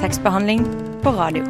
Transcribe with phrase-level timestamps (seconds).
[0.00, 0.64] Tekstbehandling
[1.02, 1.42] på radio.
[1.42, 1.48] Nå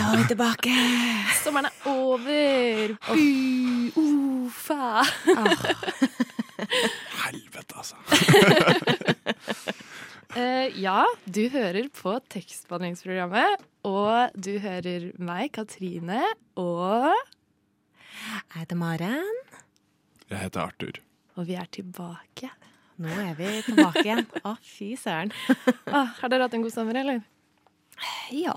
[0.00, 0.72] er vi tilbake.
[1.44, 2.96] Sommeren er over!
[3.12, 5.04] Fy, ufa.
[7.26, 7.96] Helvete, altså.
[10.36, 16.22] Eh, ja, du hører på tekstbehandlingsprogrammet, og du hører meg, Katrine,
[16.60, 19.36] og Jeg heter Maren.
[20.30, 21.00] Jeg heter Arthur.
[21.36, 22.50] Og vi er tilbake.
[23.00, 24.26] Nå er vi tilbake igjen.
[24.44, 25.32] Å, fy søren.
[25.90, 27.22] Ah, har dere hatt en god sommer, eller?
[28.32, 28.56] Ja.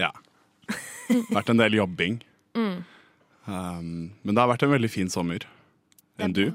[0.00, 0.10] Ja.
[1.34, 2.20] Vært en del jobbing.
[2.56, 5.44] Um, men det har vært en veldig fin sommer.
[6.22, 6.46] Enn du?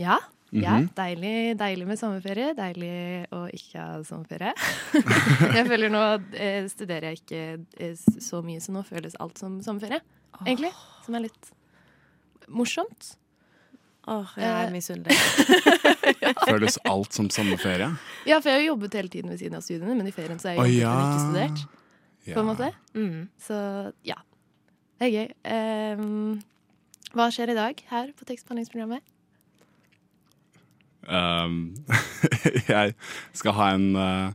[0.00, 0.18] Ja.
[0.62, 0.88] Ja Mhm.
[0.96, 2.54] deilig, deilig med sommerferie.
[2.56, 4.54] Deilig å ikke ha sommerferie.
[5.56, 6.02] jeg føler nå
[6.34, 7.42] eh, studerer jeg ikke
[7.78, 10.00] eh, så mye, så nå føles alt som sommerferie.
[10.44, 10.72] Egentlig.
[11.04, 11.52] Som er litt
[12.48, 13.14] morsomt.
[14.06, 15.16] Åh, jeg er misunnelig.
[16.46, 17.88] Føles alt som sommerferie?
[18.28, 20.38] Ja, for jeg har jo jobbet hele tiden ved siden av studiene, men i ferien
[20.38, 20.92] så har jeg oh, ja.
[21.02, 21.64] ikke studert.
[22.28, 22.68] På en måte.
[22.94, 23.26] Mm.
[23.42, 23.56] Så
[24.06, 24.20] ja.
[25.00, 25.26] Det er gøy.
[25.98, 26.38] Um,
[27.16, 29.02] hva skjer i dag her på tekstbehandlingsprogrammet?
[31.06, 31.74] Um,
[32.66, 32.94] jeg
[33.36, 34.30] skal ha en uh,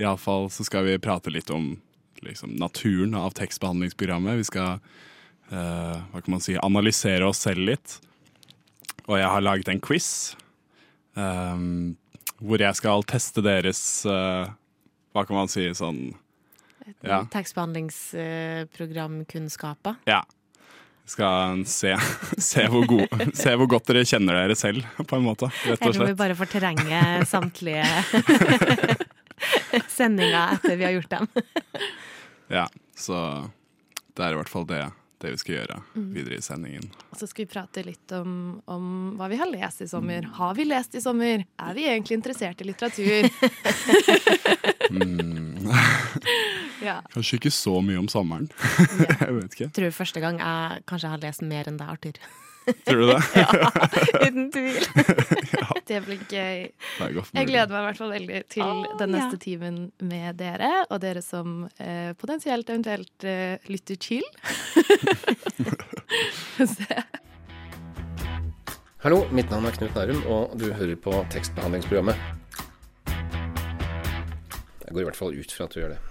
[0.00, 1.80] Iallfall så skal vi prate litt om
[2.24, 4.38] liksom, naturen av tekstbehandlingsprogrammet.
[4.40, 4.70] Vi skal
[5.52, 7.88] uh, hva kan man si, analysere oss selv litt.
[9.06, 10.08] Og jeg har laget en quiz
[11.14, 11.96] um,
[12.42, 14.44] hvor jeg skal teste deres uh,
[15.14, 16.14] Hva kan man si sånn
[17.02, 17.26] Ja.
[17.32, 19.94] Tekstbehandlingsprogramkunnskaper.
[20.06, 20.22] ja.
[21.06, 21.92] Skal se,
[22.38, 25.50] se, hvor gode, se hvor godt dere kjenner dere selv, på en måte.
[25.62, 27.86] Rett Jeg tror vi bare får fortrenger samtlige
[29.96, 31.30] sendinger etter vi har gjort dem.
[32.46, 33.16] Ja, så
[34.14, 34.84] det er i hvert fall det,
[35.18, 35.80] det vi skal gjøre
[36.14, 36.84] videre i sendingen.
[37.10, 38.84] Og så skal vi prate litt om, om
[39.18, 40.28] hva vi har lest i sommer.
[40.36, 41.42] Har vi lest i sommer?
[41.42, 43.26] Er vi egentlig interessert i litteratur?
[46.84, 47.00] Ja.
[47.14, 48.50] Kanskje ikke så mye om sommeren.
[49.22, 49.70] jeg vet ikke.
[49.76, 52.20] Tror første gang jeg kanskje har lest mer enn deg, Arthur.
[52.66, 53.22] Tror du det?
[53.34, 53.70] ja,
[54.26, 54.86] Uten tvil.
[55.86, 56.64] Det blir gøy.
[56.98, 59.20] Det Jeg gleder meg i hvert fall veldig til Å, den ja.
[59.20, 64.26] neste timen med dere, og dere som eh, potensielt eventuelt eh, lytter til.
[69.04, 72.18] Hallo, mitt navn er Knut Nærum, og du hører på tekstbehandlingsprogrammet.
[74.82, 76.02] Jeg går i hvert fall ut fra at du gjør det.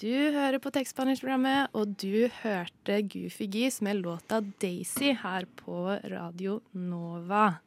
[0.00, 6.54] Du hører på tekstbehandlingsprogrammet, og du hørte Goofy Gis med låta Daisy her på Radio
[6.72, 7.58] Nova.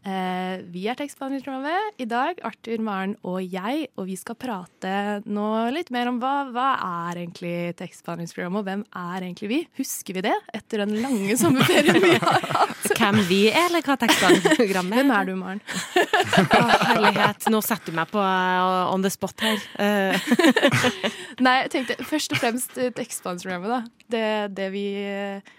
[0.00, 4.92] Eh, vi er tekstbehandlingsprogrammet i dag, Arthur, Maren og jeg, og vi skal prate
[5.28, 9.58] nå litt mer om hva, hva er egentlig tekstbehandlingsprogrammet, og hvem er egentlig vi?
[9.76, 12.88] Husker vi det etter den lange sommerferien vi har hatt?
[13.00, 15.60] Hvem vi er, eller hva tekstbehandlingsprogrammet Hvem er du, Maren?
[15.64, 17.46] Å, herlighet.
[17.52, 19.62] Nå setter du meg på uh, on the spot her.
[21.44, 24.04] Nei, jeg tenkte først og fremst eh, tekstbehandlingsprogrammet, da.
[24.12, 24.26] Det,
[24.58, 25.56] det vi eh,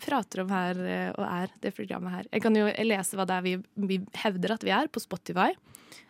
[0.00, 2.28] prater om her eh, og er det programmet her.
[2.32, 3.54] Jeg kan jo lese hva det er vi,
[3.90, 5.50] vi hevder at vi er på Spotify.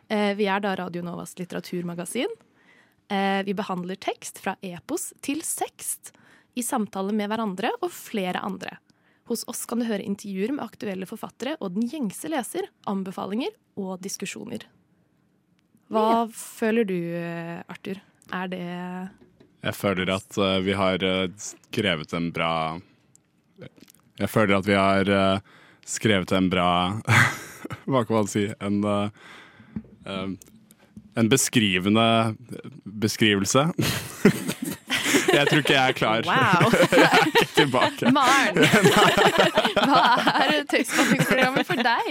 [0.09, 2.31] Eh, vi er da Radio Novas litteraturmagasin.
[3.09, 6.15] Eh, vi behandler tekst fra epos til sekst
[6.55, 8.79] i samtale med hverandre og flere andre.
[9.29, 13.97] Hos oss kan du høre intervjuer med aktuelle forfattere og den gjengse leser, anbefalinger og
[14.05, 14.67] diskusjoner.
[15.93, 18.01] Hva føler du, eh, Arthur?
[18.33, 18.65] Er det
[19.65, 22.81] Jeg føler at eh, vi har eh, skrevet en bra
[24.21, 25.55] Jeg føler at vi har eh,
[25.87, 26.69] skrevet en bra
[27.91, 28.47] Hva kan man si?
[28.63, 29.09] En, eh,
[30.07, 30.29] eh,
[31.15, 32.35] en beskrivende
[32.85, 33.69] beskrivelse.
[35.37, 36.27] jeg tror ikke jeg er klar.
[36.27, 36.75] wow.
[36.95, 38.13] Jeg er ikke tilbake.
[38.15, 38.59] Maren!
[39.79, 40.03] Hva
[40.45, 42.11] er tekstbehandlingsprogrammet for deg?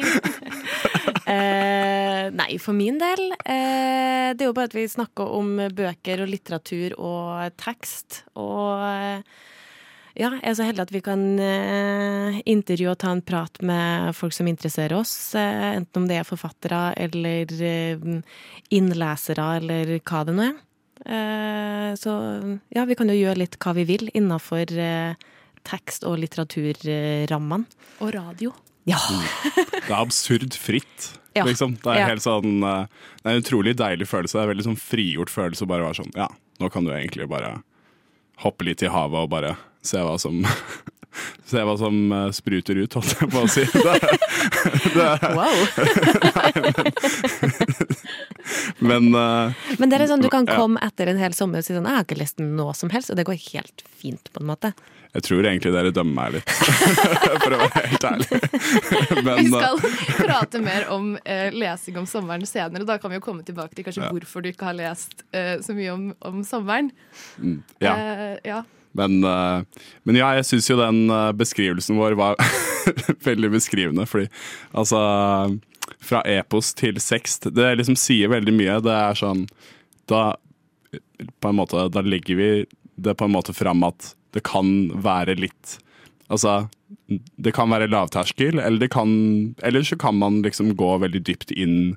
[1.30, 6.24] Eh, nei, for min del eh, Det er jo bare at vi snakker om bøker
[6.26, 8.24] og litteratur og tekst.
[8.40, 9.42] Og eh,
[10.16, 14.12] ja, jeg er så heldig at vi kan eh, intervjue og ta en prat med
[14.18, 15.14] folk som interesserer oss.
[15.40, 18.04] Eh, enten om det er forfattere eller eh,
[18.78, 20.60] innlesere eller hva det nå er.
[21.04, 22.14] Eh, så
[22.76, 25.18] ja, vi kan jo gjøre litt hva vi vil innafor eh,
[25.68, 27.66] tekst- og litteraturrammene.
[28.04, 28.54] Og radio.
[28.86, 29.00] Ja.
[29.56, 31.12] Det er absurd fritt.
[31.34, 31.48] Ja.
[31.50, 31.72] Liksom.
[31.82, 32.08] Det er Ja.
[32.12, 34.36] helt sånn Det er en utrolig deilig følelse.
[34.36, 36.28] Det er en veldig sånn frigjort følelse å bare være sånn Ja,
[36.62, 37.56] nå kan du egentlig bare
[38.44, 40.44] hoppe litt i havet og bare se hva som
[41.46, 43.62] Se hva som eh, spruter ut, holdt jeg på å si.
[43.86, 43.94] Det,
[44.96, 45.54] det, Wow.
[48.80, 50.56] men eh, Men det er sånn du kan Ja.
[50.58, 53.10] komme etter en hel sommer og si sånn Jeg har ikke lest noe som helst,
[53.14, 54.70] og det går helt fint, på en måte.
[55.14, 58.30] jeg tror egentlig dere dømmer meg litt, for å være helt ærlig.
[59.24, 59.76] Men, Vi eh, skal
[60.26, 62.82] prate mer om eh, lesing om sommeren senere.
[62.90, 64.10] Da kan vi jo komme tilbake til kanskje Ja.
[64.10, 66.90] hvorfor du ikke har lest eh, så mye om, om sommeren.
[67.80, 67.94] ja.
[67.94, 68.64] Eh, ja.
[68.98, 72.40] Men, eh, men ja, jeg syns jo den eh, beskrivelsen vår var
[73.28, 74.30] veldig beskrivende, fordi
[74.72, 75.00] altså
[76.04, 78.80] Fra epos til sekst, det liksom sier veldig mye.
[78.84, 79.46] Det er sånn
[80.08, 80.34] Da
[81.40, 82.50] på en måte, da legger vi
[82.96, 85.80] det på en måte fram at det kan være litt
[86.32, 86.70] Altså,
[87.36, 89.10] det kan være lavterskel, eller, det kan,
[89.62, 91.96] eller så kan man liksom gå veldig dypt inn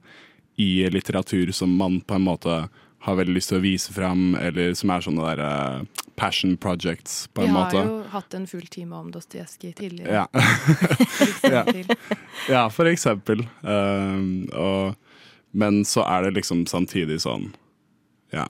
[0.60, 2.56] i litteratur som man på en måte
[3.00, 7.26] har veldig lyst til å vise fram, eller som er sånne der uh, passion projects,
[7.37, 7.76] på en måte.
[7.76, 8.06] Vi har måte.
[8.06, 10.25] jo hatt en full time om Dostojevskij tidligere.
[10.25, 10.26] Ja.
[12.48, 13.44] ja, for eksempel.
[13.62, 14.94] Um, og,
[15.50, 17.50] men så er det liksom samtidig sånn
[18.34, 18.46] Ja,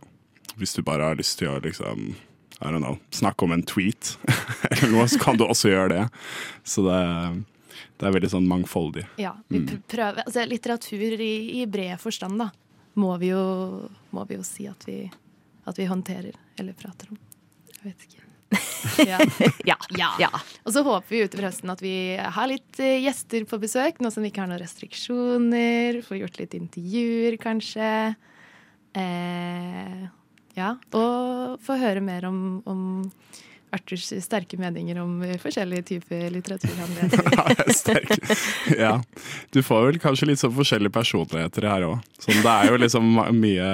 [0.57, 2.15] hvis du bare har lyst til å liksom
[2.63, 4.15] I don't know, snakke om en tweet
[4.71, 6.05] eller noe, så kan du også gjøre det.
[6.65, 7.01] Så det,
[8.01, 9.05] det er veldig sånn mangfoldig.
[9.21, 9.83] Ja, vi Mm.
[9.93, 12.49] prøver, altså Litteratur i, i bred forstand, da,
[12.97, 15.05] må vi jo, må vi jo si at vi,
[15.69, 17.21] at vi håndterer eller prater om.
[17.77, 18.23] Jeg vet ikke.
[19.03, 19.19] Ja.
[19.67, 19.75] Ja.
[19.99, 20.11] Ja.
[20.21, 20.29] ja.
[20.63, 24.13] Og så håper vi utover høsten at vi har litt eh, gjester på besøk, nå
[24.15, 25.99] som vi ikke har noen restriksjoner.
[26.07, 27.91] Får gjort litt intervjuer, kanskje.
[28.97, 30.07] Eh,
[30.57, 30.71] ja.
[30.97, 32.87] Og få høre mer om, om
[33.77, 36.97] Arthurs sterke meninger om eh, forskjellige typer litteratur han
[37.67, 38.03] leser.
[38.79, 38.95] Ja.
[39.55, 42.09] Du får vel kanskje litt sånn forskjellige personligheter her òg.
[42.19, 43.71] Sånn, det er jo liksom mye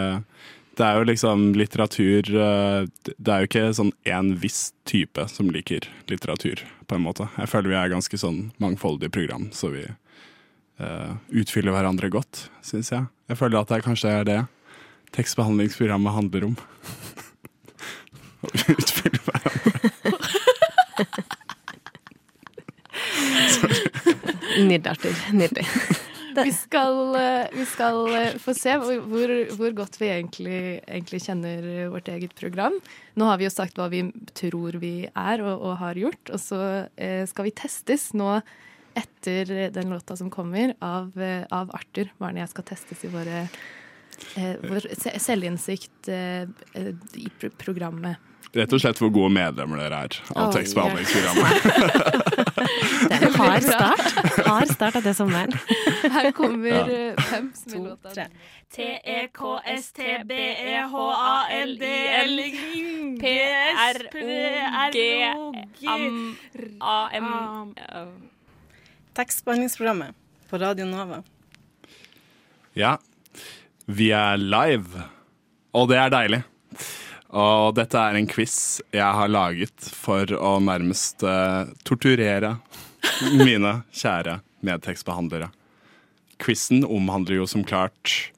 [0.73, 5.51] Det er jo liksom litteratur eh, Det er jo ikke sånn én viss type som
[5.53, 7.29] liker litteratur, på en måte.
[7.39, 9.85] Jeg føler vi er ganske sånn mangfoldig program, så vi
[10.83, 13.07] uh, utfyller hverandre godt, syns jeg.
[13.31, 14.41] Jeg føler at det kanskje er det
[15.17, 16.59] tekstbehandlingsprogrammet handler om.
[18.43, 19.22] Å utfylle.
[24.59, 25.15] Nydelig, Arthur.
[26.35, 31.67] Vi skal, eh, vi skal eh, få se hvor, hvor, godt vi egentlig, egentlig kjenner
[31.93, 32.79] vårt eget program.
[33.21, 34.01] Nå har vi jo sagt hva vi
[34.39, 36.61] tror vi er og, og har gjort, og så
[36.97, 38.39] eh, skal vi testes nå
[38.97, 41.13] etter den låta som kommer, av,
[41.49, 42.11] av Arthur.
[42.21, 43.47] Barnet jeg skal testes i våre
[44.69, 48.21] vår se- selvinnsikt i programmet.
[48.53, 51.53] Rett og slett hvor gode medlemmer dere er av oh, tekstbehandlingsprogrammet.
[53.09, 54.03] Det er en hard start.
[54.47, 55.55] Hard start av det sommeren.
[56.13, 56.83] Her kommer Ja.
[56.85, 57.15] eh,
[57.73, 58.13] med låta.
[58.13, 58.27] tre.
[66.83, 68.31] P-R-O-G-A-M-A-M
[69.15, 70.15] Tekstbehandlingsprogrammet
[70.49, 71.23] på Radio Nova.
[72.73, 72.97] Ja,
[73.87, 75.05] vi er live,
[75.77, 76.43] og det er deilig.
[77.33, 82.59] Og dette er en quiz jeg har laget for å nærmest eh, torturere
[83.41, 85.49] mine kjære medtekstbehandlere.
[86.43, 88.33] Quizen omhandler jo som klart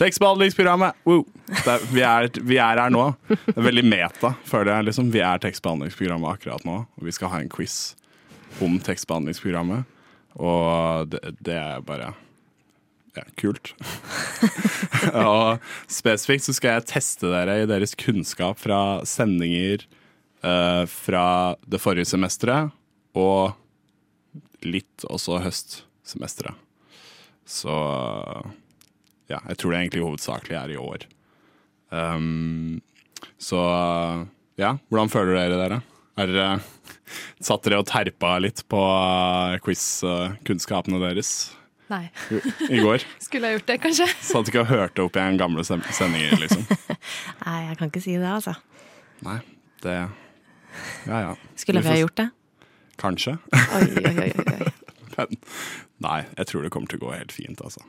[0.00, 0.96] tekstbehandlingsprogrammet!
[1.04, 1.26] Woo!
[1.46, 3.10] Det vi, er, vi er her nå.
[3.28, 4.88] Det er veldig meta, føler jeg.
[4.88, 5.10] Liksom.
[5.14, 7.92] Vi er tekstbehandlingsprogrammet akkurat nå, og vi skal ha en quiz
[8.64, 9.98] om tekstbehandlingsprogrammet.
[10.40, 12.14] Og det, det er bare
[13.16, 13.72] ja, kult.
[15.26, 19.86] og spesifikt så skal jeg teste dere i deres kunnskap fra sendinger
[20.44, 21.26] eh, fra
[21.66, 22.70] det forrige semesteret,
[23.18, 23.56] og
[24.66, 26.54] litt også høstsemesteret.
[27.50, 27.74] Så
[29.30, 31.06] ja, jeg tror det egentlig hovedsakelig er i år.
[31.90, 32.78] Um,
[33.40, 33.58] så
[34.60, 35.80] ja, hvordan føler dere dere?
[36.20, 36.50] Er dere
[37.42, 41.50] Satt dere og terpa litt på uh, quiz-kunnskapene deres
[41.90, 42.40] Nei, i,
[42.76, 43.04] i går?
[43.26, 44.08] skulle jeg gjort det, kanskje?
[44.22, 46.66] Sånn at du ikke og hørte opp igjen gamle sending, sendinger, liksom?
[47.46, 48.54] Nei, jeg kan ikke si det, altså.
[49.26, 49.40] Nei,
[49.84, 49.96] det
[51.10, 51.32] Ja ja.
[51.58, 52.28] Skulle vi ha gjort det?
[53.00, 53.38] Kanskje.
[53.56, 54.30] Oi, oi, oi.
[54.30, 54.74] oi.
[55.16, 55.34] Men
[56.04, 57.82] nei, jeg tror det kommer til å gå helt fint, altså.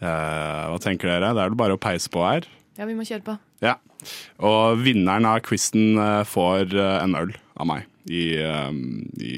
[0.00, 1.30] Eh, hva tenker dere?
[1.36, 2.48] Det er vel bare å peise på her.
[2.78, 3.36] Ja, vi må kjøre på.
[3.64, 3.76] Ja.
[4.48, 8.70] Og vinneren av quizen eh, får eh, en øl av meg i, eh,
[9.20, 9.34] i,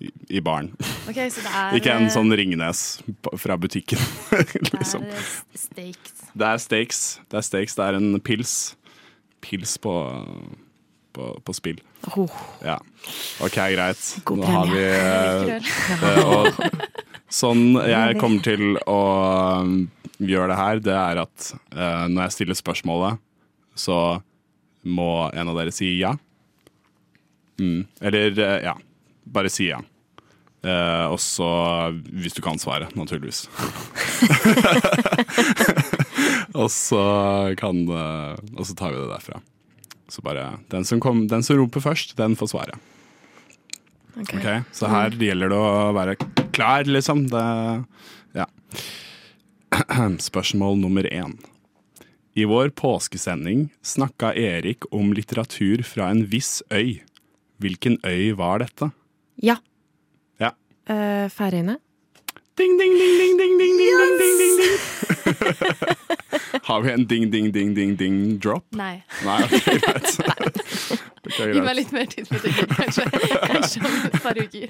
[0.00, 0.70] i, baren.
[1.08, 2.80] Okay, så det er Ikke en eh, sånn Ringnes
[3.40, 4.00] fra butikken,
[4.78, 5.04] liksom.
[5.04, 6.24] Det er eh, steaks.
[6.32, 7.02] Det er steaks.
[7.28, 8.54] Det er steaks, det er en pils.
[9.44, 9.94] Pils på,
[11.16, 11.80] på, på spill.
[12.14, 12.32] Oh,
[12.64, 12.78] Ja.
[13.44, 14.02] OK, greit.
[14.24, 16.64] God Nå har vi eh, og
[17.30, 19.02] Sånn jeg kommer til å
[19.62, 19.84] um,
[20.18, 23.20] gjøre det her, det er at uh, når jeg stiller spørsmålet,
[23.78, 24.18] så
[24.82, 26.10] må en av dere si ja.
[27.62, 27.84] Mm.
[28.02, 28.74] Eller uh, ja,
[29.32, 29.80] bare si ja.
[30.60, 31.48] Eh, og så,
[32.12, 33.46] hvis du kan svare, naturligvis.
[36.60, 37.04] og så
[37.56, 39.40] kan eh, Og så tar vi det derfra.
[40.10, 42.76] Så bare Den som, kom, den som roper først, den får svare.
[44.18, 44.34] Ok.
[44.34, 44.60] okay.
[44.74, 46.18] Så her gjelder det å være
[46.52, 47.24] klar, liksom.
[47.30, 47.46] Det,
[48.36, 48.46] ja.
[50.30, 51.38] Spørsmål nummer én.
[52.36, 57.00] I vår påskesending snakka Erik om litteratur fra en viss øy.
[57.60, 58.90] Hvilken øy var dette?
[59.42, 59.56] Ja.
[60.40, 60.50] ja.
[60.90, 61.78] Uh, Færøyene.
[62.60, 64.20] Ding, ding, ding, ding, ding, ding, yes!
[64.20, 64.72] ding, ding, ding,
[66.68, 68.64] Har vi en ding, ding, ding, ding, ding drop?
[68.76, 69.02] Nei.
[69.24, 70.20] Nei, okay, greit.
[71.54, 72.40] Gi meg litt mer tid for å
[72.74, 73.04] kanskje.
[73.46, 74.68] Kanskje om et par uker.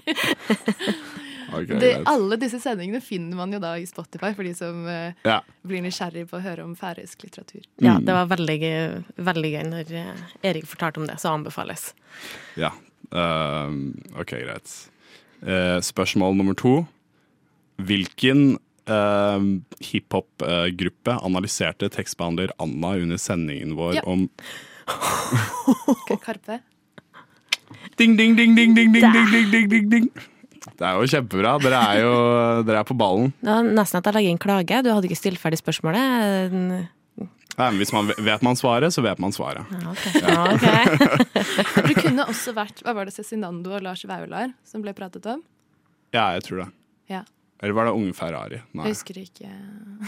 [1.50, 5.10] Okay, det, alle disse sendingene finner man jo da i Spotify, for de som uh,
[5.26, 5.42] ja.
[5.66, 7.66] blir nysgjerrig på å høre om færøysk litteratur.
[7.82, 8.60] Ja, det var veldig,
[9.18, 9.90] veldig gøy når
[10.46, 11.90] Erik fortalte om det, så anbefales.
[12.60, 12.70] Ja,
[13.12, 13.78] ehm,
[14.18, 14.72] ok, greit.
[15.42, 16.86] Uh, spørsmål nummer to.
[17.80, 18.58] Hvilken
[18.90, 19.40] uh,
[19.80, 24.02] hiphop-gruppe analyserte tekstbehandler Anna under sendingen vår Ja.
[24.04, 24.28] om
[26.24, 26.60] Karpe.
[27.96, 30.10] Ding, ding, ding, ding, ding, ding, ding, ding, ding, ding, ding.
[30.76, 31.54] Det er jo kjempebra.
[31.62, 32.14] Dere er jo
[32.66, 33.30] dere er på ballen.
[33.40, 34.80] Det var nesten at jeg legger inn klage.
[34.84, 36.50] Du hadde ikke stilt ferdig spørsmålet.
[37.58, 39.66] Nei, men hvis man vet man svaret, så vet man svaret.
[39.74, 40.04] Ja, ok.
[40.22, 41.34] Ja, okay.
[41.90, 45.42] Det kunne også vært Hva var det Cezinando og Lars Vaular som ble pratet om?
[46.14, 46.68] Ja, jeg tror det.
[47.10, 47.24] Ja.
[47.60, 48.62] Eller var det Unge Ferrari?
[48.72, 49.50] Nei, Jeg husker ikke.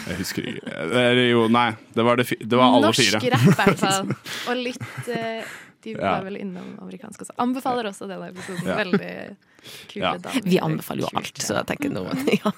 [0.07, 0.73] jeg husker ikke.
[0.87, 1.67] Eller jo, nei.
[1.93, 3.21] Det var, det, det var alle Norsk fire.
[3.35, 4.15] rapp, i hvert fall.
[4.49, 6.21] Og litt eh, De Ja.
[6.23, 7.35] vel innom amerikansk også.
[7.43, 8.67] Anbefaler også denne episoden.
[8.69, 8.77] Ja.
[8.77, 9.37] Veldig
[9.91, 10.13] kule Ja.
[10.19, 10.43] damer.
[10.45, 12.13] Vi anbefaler jo alt, så jeg tenker noe.
[12.45, 12.53] Ja.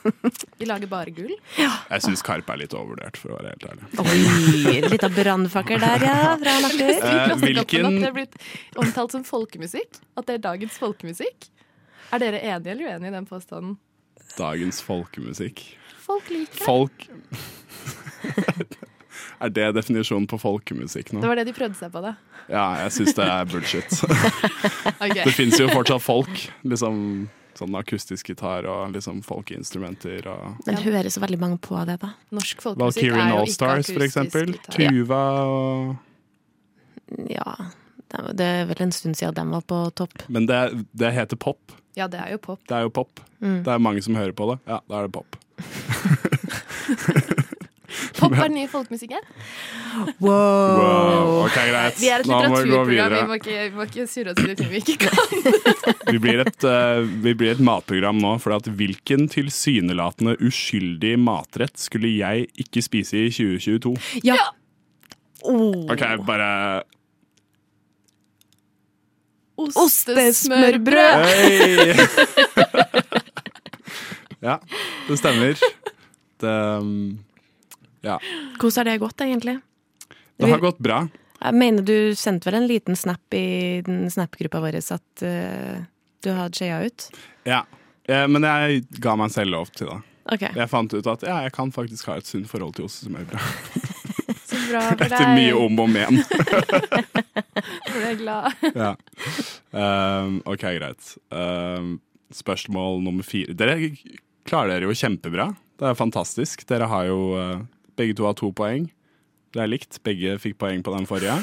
[0.59, 1.33] Vi lager bare gull.
[1.57, 3.85] Jeg syns Karpe er litt overvurdert, for å være helt ærlig.
[4.05, 6.91] Oi, en av brannfakkel der, ja, fra Martin.
[6.91, 8.37] Eh, hvilken- At det er blitt
[8.77, 10.01] omtalt som folkemusikk.
[10.17, 11.49] At det er dagens folkemusikk.
[12.13, 13.77] Er dere enige eller uenige i den påstanden?
[14.37, 15.63] Dagens folkemusikk.
[16.05, 16.65] Folk liker det.
[16.67, 17.09] Folk
[19.41, 21.21] Er det definisjonen på folkemusikk nå?
[21.21, 22.15] Det var det de prøvde seg på, da.
[22.49, 23.95] Ja, jeg syns det er bullshit.
[25.05, 25.25] okay.
[25.25, 26.51] Det fins jo fortsatt folk.
[26.65, 32.01] Liksom sånn akustisk gitar og liksom folkeinstrumenter og Men hører så veldig mange på det,
[32.03, 32.11] da.
[32.35, 34.47] Norsk folkemusikk er jo ikke Allstars, for akustisk eksempel.
[34.57, 34.75] gitar.
[34.75, 35.97] Tuva og
[37.31, 37.55] Ja.
[38.11, 40.23] det- Det er vel en stund siden de var på topp.
[40.29, 41.61] Men det, det heter pop.
[41.97, 42.59] Ja, det er jo pop.
[42.67, 43.21] Det er jo pop.
[43.41, 43.63] Mm.
[43.63, 44.59] Det er mange som hører på det.
[44.67, 45.37] Ja, da er det pop.
[48.25, 49.27] Pop er den nye folkemusikken.
[50.25, 51.99] Wow, ok, greit.
[52.01, 53.15] Vi er et litteraturprogram.
[53.15, 55.21] Vi må ikke, vi må ikke surre oss til ting vi ikke kan.
[56.15, 61.81] Vi blir et, uh, vi blir et matprogram nå, for at hvilken tilsynelatende uskyldig matrett
[61.81, 63.95] skulle jeg ikke spise i 2022?
[64.27, 64.37] Ja!
[65.45, 65.85] Oh.
[65.93, 66.85] Ok, bare
[69.57, 71.25] Ostesmørbrød!
[71.25, 71.95] Hey.
[74.49, 74.59] ja,
[75.09, 75.61] det stemmer.
[76.41, 77.19] Det, um,
[78.05, 78.19] ja.
[78.61, 79.59] Hvordan har det gått, egentlig?
[80.37, 81.05] det har gått bra.
[81.45, 85.83] Jeg mener du sendte vel en liten snap i den snap-gruppa vår at uh,
[86.25, 87.09] du hadde skeia ut?
[87.49, 87.65] Ja.
[88.09, 89.99] Eh, Men jeg ga meg selv lov til det.
[90.35, 90.55] Okay.
[90.57, 93.41] Jeg fant ut at ja, jeg kan faktisk ha et sunt forhold til ostesmørbrød.
[94.49, 96.23] Så bra for Etter mye om og men.
[98.05, 98.53] Er glad.
[98.75, 98.91] ja.
[99.73, 101.13] um, ok, greit.
[101.33, 101.99] Um,
[102.35, 103.55] spørsmål nummer fire.
[103.57, 103.93] Dere
[104.49, 105.51] klarer dere jo kjempebra.
[105.81, 106.65] Det er fantastisk.
[106.69, 107.63] Dere har jo uh,
[107.97, 108.89] Begge to har to poeng.
[109.55, 110.01] Det er likt.
[110.07, 111.37] Begge fikk poeng på den forrige.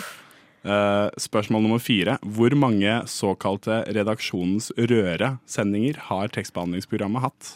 [0.61, 2.17] Uh, spørsmål nummer fire.
[2.21, 7.53] Hvor mange såkalte Redaksjonens Røre-sendinger har tekstbehandlingsprogrammet hatt?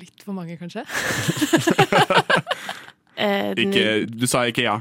[0.00, 0.84] Litt for mange, kanskje?
[3.16, 4.76] uh, Ikke, du sa ikke ja.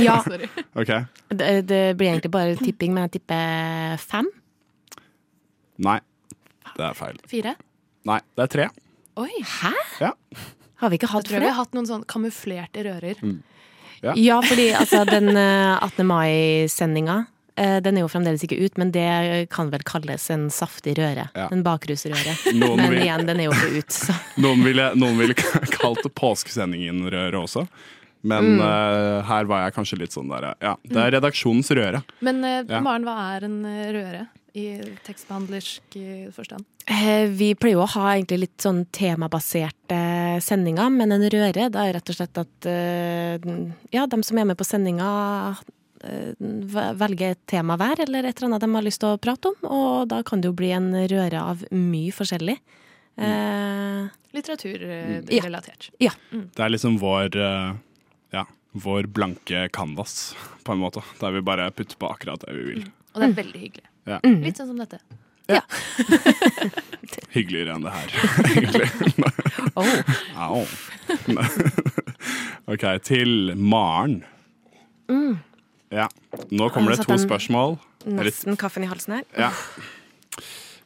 [0.00, 0.18] Ja,
[0.80, 1.04] okay.
[1.30, 4.30] Det, det blir egentlig bare tipping, men jeg tipper fem.
[5.84, 6.00] Nei.
[6.74, 7.18] Det er feil.
[7.30, 7.54] Fire?
[8.08, 8.68] Nei, det er tre.
[9.20, 9.30] Oi!
[9.46, 9.72] Hæ?
[10.02, 10.10] Ja.
[10.84, 13.20] Har vi ikke Jeg hatt tror vi har hatt noen sånn kamuflerte rører.
[14.04, 14.12] Ja.
[14.20, 16.04] Ja, fordi altså, den eh, 18.
[16.10, 17.14] mai-sendinga
[17.56, 21.24] eh, den er jo fremdeles ikke ut, men det kan vel kalles en saftig røre.
[21.32, 21.46] Ja.
[21.54, 22.34] En bakrusrøre.
[22.60, 25.36] Noen Men vil- igjen, den er jo ikke ut, så Noen ville, noen ville
[25.72, 27.64] kalt det påskesendingen røre også.
[28.24, 32.04] Men eh, her var jeg kanskje litt sånn der Ja, det er redaksjonens røre.
[32.24, 32.80] Men uh, Ja.
[32.84, 34.66] Maren, hva er en eh, røre i
[35.06, 36.64] tekstbehandlersk eh, forstand?
[36.86, 39.98] Eh, Vi pleier jo å ha egentlig litt sånn temabaserte
[40.44, 43.48] sendinger, men en røre da er rett og slett at eh,
[43.94, 45.08] ja, de som er med på sendinga
[46.04, 49.54] velger et tema hver, eller et eller annet de har lyst til å prate om,
[49.72, 52.58] og da kan det jo bli en røre av mye forskjellig.
[53.16, 55.88] Eh, Litteraturrelatert.
[55.96, 57.38] Det er liksom vår
[58.34, 58.44] Ja,
[58.84, 60.34] vår blanke canvas,
[60.66, 61.00] på en måte.
[61.22, 62.86] Der vi bare putter på akkurat det vi vil.
[63.14, 63.88] Og det er veldig hyggelig.
[64.08, 64.18] Ja.
[64.24, 65.00] Litt sånn som dette.
[65.50, 65.60] Ja.
[67.34, 68.14] Hyggeligere enn det her,
[68.48, 68.88] egentlig.
[69.74, 69.90] Oh.
[70.46, 70.62] Au.
[72.72, 74.22] OK, til Maren.
[75.94, 76.08] Ja.
[76.50, 77.76] Nå kommer det to spørsmål.
[78.04, 79.28] Nesten kaffen i halsen her.
[79.46, 79.52] ja.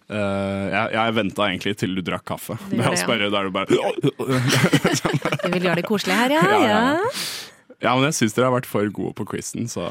[0.09, 2.55] Uh, jeg jeg venta egentlig til du drakk kaffe.
[2.71, 3.03] Det Med å det, ja.
[3.03, 3.67] spørre, da er du bare
[5.43, 6.45] Du vil gjøre det koselig her, ja.
[6.49, 6.79] Ja, ja, ja.
[6.97, 7.11] ja.
[7.79, 9.91] Ja, men jeg syns dere har vært for gode på quizen, så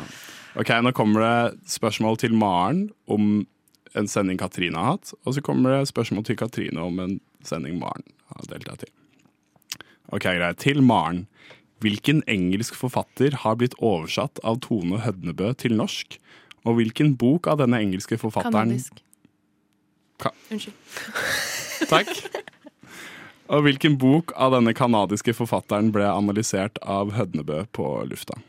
[0.58, 3.46] OK, nå kommer det spørsmål til Maren om
[3.98, 5.12] en sending Katrine har hatt.
[5.26, 8.92] Og så kommer det spørsmål til Katrine om en sending Maren har deltatt i.
[10.14, 10.58] Ok, greit.
[10.64, 11.26] Til Maren.
[11.84, 16.18] Hvilken engelsk forfatter har blitt oversatt av Tone Hødnebø til norsk?
[16.66, 19.04] Og hvilken bok av denne engelske forfatteren Kanadisk.
[20.18, 20.74] Ka- Unnskyld.
[21.94, 22.10] Takk.
[23.54, 28.42] Og hvilken bok av denne kanadiske forfatteren ble analysert av Hødnebø på lufta?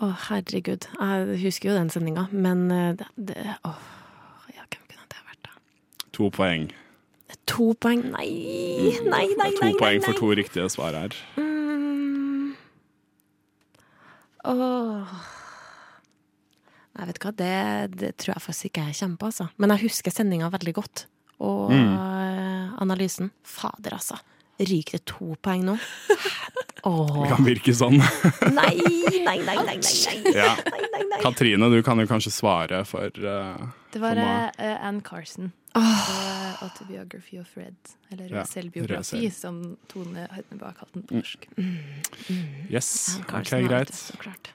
[0.00, 0.86] Å, herregud.
[0.96, 3.36] Jeg husker jo den sendinga, men eh, det, det
[3.68, 3.80] Åh,
[4.54, 5.56] ja, hvem kunne det vært, da?
[6.16, 6.70] To poeng.
[7.50, 8.06] To poeng?
[8.14, 8.30] Nei,
[9.04, 9.50] nei, nei, er nei.
[9.58, 10.06] to nei, poeng nei.
[10.06, 11.16] for to riktige svar her.
[11.36, 12.54] Mm.
[14.48, 15.12] Åh.
[17.00, 17.52] Jeg vet hva, det,
[18.00, 19.46] det tror jeg faktisk ikke jeg kommer på, altså.
[19.60, 21.04] Men jeg husker sendinga veldig godt.
[21.40, 21.92] Og Mm.
[21.96, 23.30] eh, analysen.
[23.44, 24.18] Fader, altså.
[24.60, 25.76] Ryker det to poeng nå?
[26.84, 27.22] Åh.
[27.22, 27.98] Det kan virke sånn.
[28.60, 30.34] Nei, nei, nei, nei, nei, nei.
[30.34, 30.54] Ja.
[30.56, 31.20] nei.
[31.20, 33.58] Katrine, du kan jo kanskje svare for uh,
[33.92, 34.60] Det var For meg.
[34.62, 35.50] eh, Carson.
[35.74, 35.82] Oh.
[35.82, 37.76] Uh, Autobiography of Red.
[38.10, 39.32] Eller Ja, selvbiografi, Resel.
[39.36, 41.20] som Tone Høytnebø har kalt den på Mm.
[41.20, 41.46] norsk.
[42.72, 43.18] Yes.
[43.28, 43.92] Anne Ok, greit.
[44.24, 44.54] det.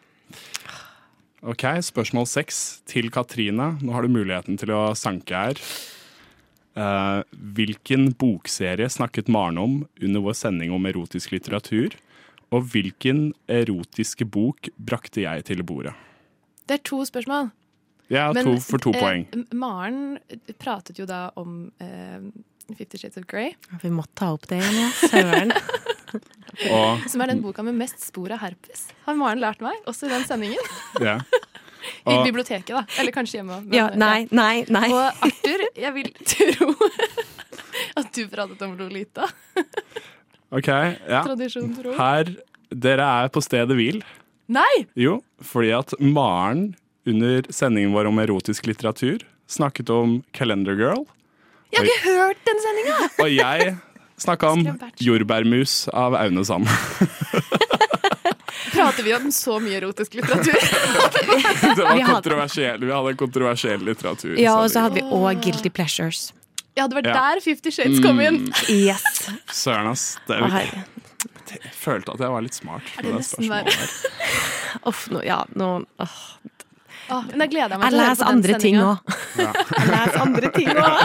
[1.46, 3.78] Ok, Spørsmål seks til Katrine.
[3.84, 5.62] Nå har du muligheten til å sanke her.
[6.76, 7.22] Uh,
[7.56, 11.94] hvilken bokserie snakket Maren om under vår sending om erotisk litteratur?
[12.54, 15.94] Og hvilken erotiske bok brakte jeg til bordet?
[16.68, 17.52] Det er to spørsmål.
[18.10, 19.26] Ja, Men, to for to eh, poeng.
[19.58, 20.20] Maren
[20.62, 22.22] pratet jo da om eh,
[22.78, 24.90] Fifty Shades of Grey, Vi må ta opp det igjen, ja.
[25.10, 25.54] Søren.
[26.72, 28.88] Og som er den boka med mest spor av herpes.
[29.08, 30.70] Har Maren lært meg, også i den sendingen.
[31.08, 31.18] ja.
[32.06, 32.86] I biblioteket, da.
[33.02, 33.60] Eller kanskje hjemme.
[33.66, 34.88] men- Ja, nei, nei, nei.
[34.94, 36.72] Og Arthur, jeg vil tro
[38.00, 39.28] at du pratet om Lolita.
[40.52, 41.24] OK, ja.
[41.26, 41.96] Tradisjon tro.
[41.98, 42.30] Her
[42.76, 44.02] Dere er på stedet hvil.
[44.52, 44.86] Nei!
[45.00, 46.76] Jo, fordi at Maren
[47.08, 51.06] under sendingen vår om erotisk litteratur snakket om Calendar Girl.
[51.74, 52.98] Jeg har ikke hørt den sendinga!
[53.26, 53.76] Og jeg
[54.22, 54.66] snakka om
[55.02, 56.70] jordbærmus av Aune Sand.
[58.76, 60.56] Prater vi om så mye erotisk litteratur?
[61.76, 64.36] Det var kontroversiell, vi hadde kontroversiell litteratur.
[64.40, 66.30] Ja, og så hadde vi òg Guilty Pleasures.
[66.76, 67.14] Ja, det var Ja.
[67.14, 68.36] der Fifty Shades kom inn.
[68.48, 69.30] Mm, Yes.
[69.52, 70.18] Søren, ass.
[70.28, 72.84] Det, Å, jeg følte at jeg var litt smart.
[72.98, 73.76] Er det det nesten spørsmålet verre?
[73.76, 74.80] her.
[74.92, 76.18] Uff, nå, ja, nå åh.
[77.08, 78.98] Åh, men jeg gleder meg Jeg til å høre på den andre ting sendinga.
[79.38, 79.52] Ja.
[79.78, 81.00] Jeg leser andre ting òg.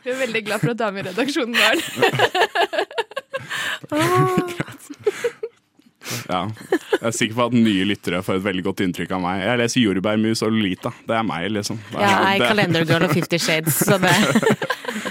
[0.04, 1.80] Vi er veldig glad for at du er med i redaksjonen var der.
[6.28, 6.40] Ja.
[6.92, 9.40] Jeg er sikker på at nye lyttere får et veldig godt inntrykk av meg.
[9.46, 10.92] Jeg leser Jordbærmus og Lolita.
[11.08, 11.80] Det er meg, liksom.
[11.94, 14.12] Er, Ja, jeg er det- Calendar Girl og Fifty Shades, så det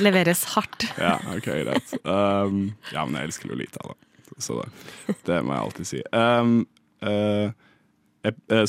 [0.05, 0.87] leveres hardt.
[0.97, 1.91] Ja, ok, greit.
[2.05, 2.61] Um,
[2.93, 3.97] ja, men jeg elsker Lolita, da.
[4.41, 6.01] Så det, det må jeg alltid si.
[6.15, 6.55] Um,
[7.05, 7.51] uh,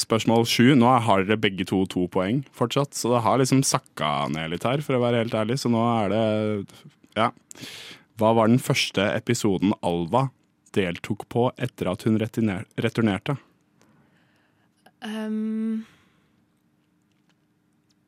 [0.01, 0.73] spørsmål sju.
[0.81, 4.65] Nå har dere begge to to poeng fortsatt, så det har liksom sakka ned litt
[4.69, 5.59] her, for å være helt ærlig.
[5.63, 6.67] Så nå er det
[7.17, 7.31] Ja.
[8.21, 10.27] Hva var den første episoden Alva
[10.75, 13.37] deltok på etter at hun returnerte?
[15.03, 15.85] Um,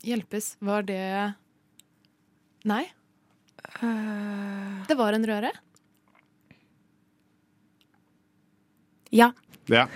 [0.06, 1.34] hjelpes, var det
[2.64, 2.84] Nei.
[4.88, 5.50] Det var en røre.
[9.14, 9.32] Ja,
[9.70, 9.86] Ja.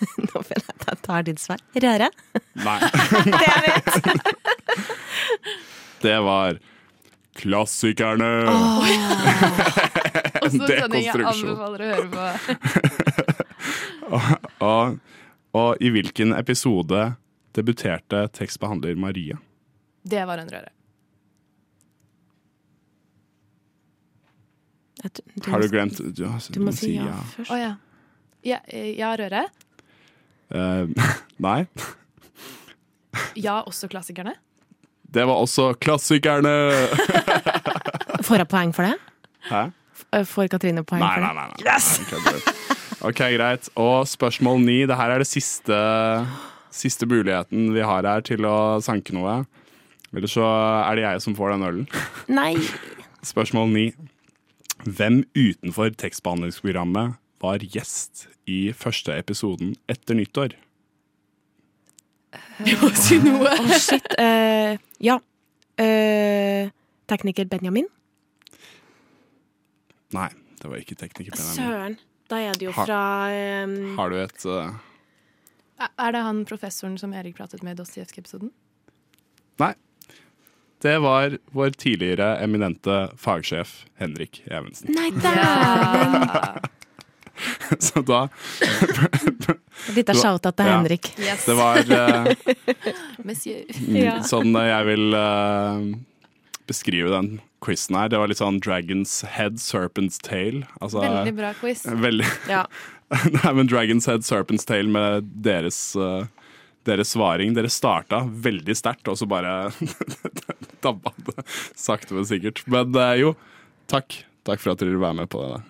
[0.16, 1.60] nå føler jeg at jeg tar ditt svar.
[1.84, 2.08] Røre.
[2.64, 2.78] Nei.
[3.30, 3.88] Det jeg vet.
[6.04, 6.60] Det var
[7.40, 8.30] Klassikerne!
[10.40, 12.24] Også en sending jeg anbefaler å høre på.
[14.10, 14.96] Og,
[15.54, 17.12] og i hvilken episode
[17.54, 19.36] debuterte tekstbehandler Maria?
[20.02, 20.72] Det var en røre.
[25.00, 27.48] Du, du Har du glemt Du, Du må si ja først.
[27.48, 27.70] Å ja.
[28.44, 29.46] Ja, eh, ja, røre.
[30.52, 30.90] Uh,
[31.46, 31.64] nei.
[33.34, 34.36] Ja, også klassikerne.
[35.10, 36.52] Det var også Klassikerne!
[38.22, 38.92] Får jeg poeng for det?
[39.48, 39.62] Hæ?
[40.12, 41.32] F- Får Katrine poeng Nei, for det?
[41.34, 41.46] nei.
[41.46, 41.54] nei.
[41.54, 41.66] nei.
[41.66, 43.00] Yes!
[43.06, 43.68] OK, greit.
[43.80, 44.78] Og spørsmål ni.
[44.90, 45.76] Det her er det siste,
[46.74, 49.38] siste muligheten vi har her til å sanke noe.
[50.10, 50.42] Eller så
[50.88, 51.86] er det jeg som får den ølen.
[52.28, 52.54] Nei.
[53.24, 53.86] Spørsmål ni.
[54.84, 60.56] Hvem utenfor tekstbehandlingsprogrammet var gjest i første episoden etter nyttår?
[62.60, 63.48] Vi må si noe.
[63.54, 64.06] Å, shit.
[64.20, 65.16] Uh, ja.
[65.80, 66.68] Uh,
[67.10, 67.88] tekniker Benjamin.
[70.16, 71.36] Nei, det var ikke tekniker.
[71.36, 71.58] Benjamin.
[71.58, 71.98] Søren.
[72.30, 73.02] Da er det jo fra
[73.66, 73.76] um...
[73.98, 74.74] Har du et uh...
[75.80, 78.50] Er det han professoren som Erik pratet med i Dostojevskij-episoden?
[79.62, 79.72] Nei.
[80.80, 84.94] Det var vår tidligere eminente fagsjef Henrik Evensen.
[84.96, 86.60] Nei, dæven!
[87.78, 88.26] Så da
[89.96, 90.76] Litt av shout-out til Ja.
[90.76, 91.08] Henrik.
[91.18, 91.46] Yes.
[91.48, 92.28] Det var uh,
[93.24, 93.64] Monsieur.
[93.96, 94.18] Ja.
[94.26, 95.86] sånn jeg vil eh,
[96.70, 97.28] beskrive den
[97.64, 98.08] quizen her.
[98.12, 100.62] Det var litt sånn Dragon's Head, Serpent's Tail.
[100.80, 101.84] Altså, Veldig bra quiz.
[101.86, 102.64] Veldig Ja.
[103.34, 106.24] Nei, men Dragon's Head, Serpent's Tail med deres, uh,
[106.86, 107.56] deres svaring.
[107.58, 109.56] Dere starta veldig sterkt, og så bare
[110.84, 111.42] dabba det
[111.74, 112.62] sakte, men sikkert.
[112.70, 113.34] Men uh, jo,
[113.90, 114.20] takk.
[114.46, 115.60] Takk for at dere vil være med på det.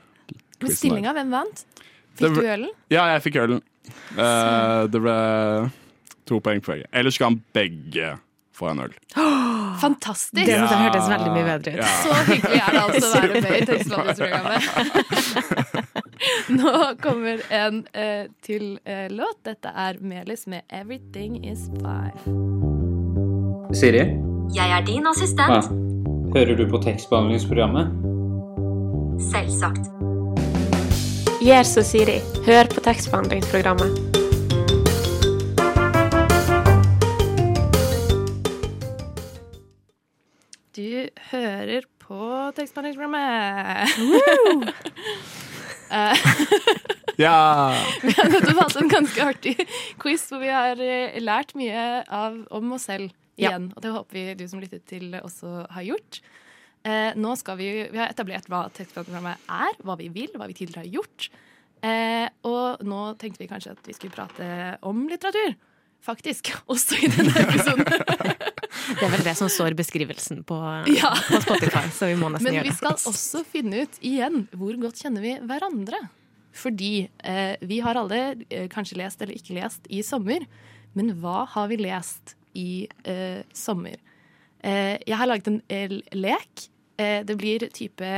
[0.61, 1.65] Men stillinga, hvem vant?
[2.21, 2.75] Fikk ble- du ølen?
[2.93, 3.63] Ja, jeg fikk ølen.
[4.15, 5.17] Uh, det ble
[6.29, 6.87] to poeng for begge.
[6.95, 8.13] Ellers skal han begge
[8.61, 8.93] få en øl?
[9.81, 10.45] Fantastisk!
[10.47, 11.81] Det hørtes veldig mye bedre ut.
[11.81, 11.87] Ja.
[12.05, 14.61] Så hyggelig er det altså å være med i tekstbehandlingsprogrammet.
[16.51, 19.39] Nå kommer en eh, til eh, låt.
[19.49, 22.21] Dette er Melis med 'Everything Is Fine'.
[23.75, 24.05] Siri?
[24.55, 25.11] Jeg er din Ja.
[25.11, 25.65] assistent.
[26.35, 27.87] Hører du på tekstbehandlingsprogrammet?
[29.33, 29.87] Selvsagt.
[31.41, 32.19] Gjør som Siri.
[32.47, 34.10] Hør på tekstbehandlingsprogrammet.
[40.77, 42.19] Du hører på
[42.57, 44.77] tekstbehandlingsprogrammet.
[45.91, 46.15] Eh,
[47.19, 47.75] Ja!
[48.05, 49.57] Vi har nettopp hatt en ganske artig
[49.99, 53.51] quiz hvor vi har eh, lært mye av, om oss selv Ja.
[53.51, 53.73] igjen.
[53.75, 56.21] Og det håper vi du som lyttet til også har gjort.
[56.87, 60.55] Eh, nå skal vi, vi har etablert hva tekstbehandlingsprogrammet er, hva vi vil, hva vi
[60.61, 61.27] tidligere har gjort.
[61.83, 64.47] Eh, og nå tenkte vi kanskje at vi skulle prate
[64.87, 65.59] om litteratur.
[66.07, 66.55] Faktisk.
[66.73, 67.83] Også i denne episoden.
[68.97, 70.57] Det er vel det som står i beskrivelsen på,
[70.97, 71.13] Ja.
[71.29, 72.71] på Spotify, så vi må nesten gjøre det.
[72.71, 76.01] Men vi skal også finne ut igjen hvor godt kjenner vi hverandre.
[76.57, 80.43] Fordi eh, vi har alle eh, kanskje lest eller ikke lest i sommer.
[80.99, 84.01] Men hva har vi lest i eh, sommer?
[84.67, 86.67] Eh, jeg har laget en eh, lek.
[86.99, 88.15] Eh, det blir type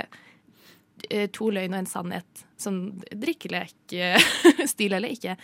[1.35, 2.43] to løgn og en sannhet.
[2.63, 2.77] Sånn
[3.11, 5.37] drikkelek-stil eller ikke.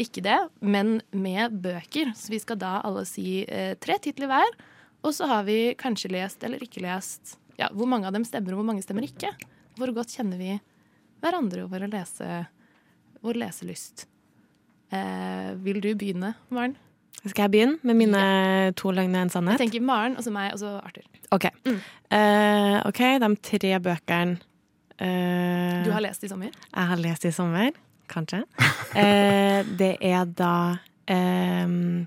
[0.00, 2.14] Ikke det, men med bøker.
[2.16, 3.42] Så vi skal da alle si
[3.84, 4.54] tre titler hver.
[5.02, 8.54] Og så har vi kanskje lest eller ikke lest ja, hvor mange av dem stemmer,
[8.54, 9.32] og hvor mange stemmer ikke.
[9.78, 10.54] Hvor godt kjenner vi
[11.22, 12.28] hverandre og vår, lese,
[13.22, 14.06] vår leselyst.
[14.92, 16.76] Eh, vil du begynne, Maren?
[17.22, 18.22] Skal jeg begynne med mine
[18.78, 21.04] to løgner og en Jeg tenker Maren, og så meg, og så Arthur.
[21.32, 21.46] Ok.
[22.12, 24.34] Eh, ok, de tre bøkene
[25.00, 26.50] uh, Du har lest i sommer?
[26.52, 27.70] jeg har lest i sommer,
[28.12, 28.42] kanskje.
[28.58, 32.04] uh, det er da eh,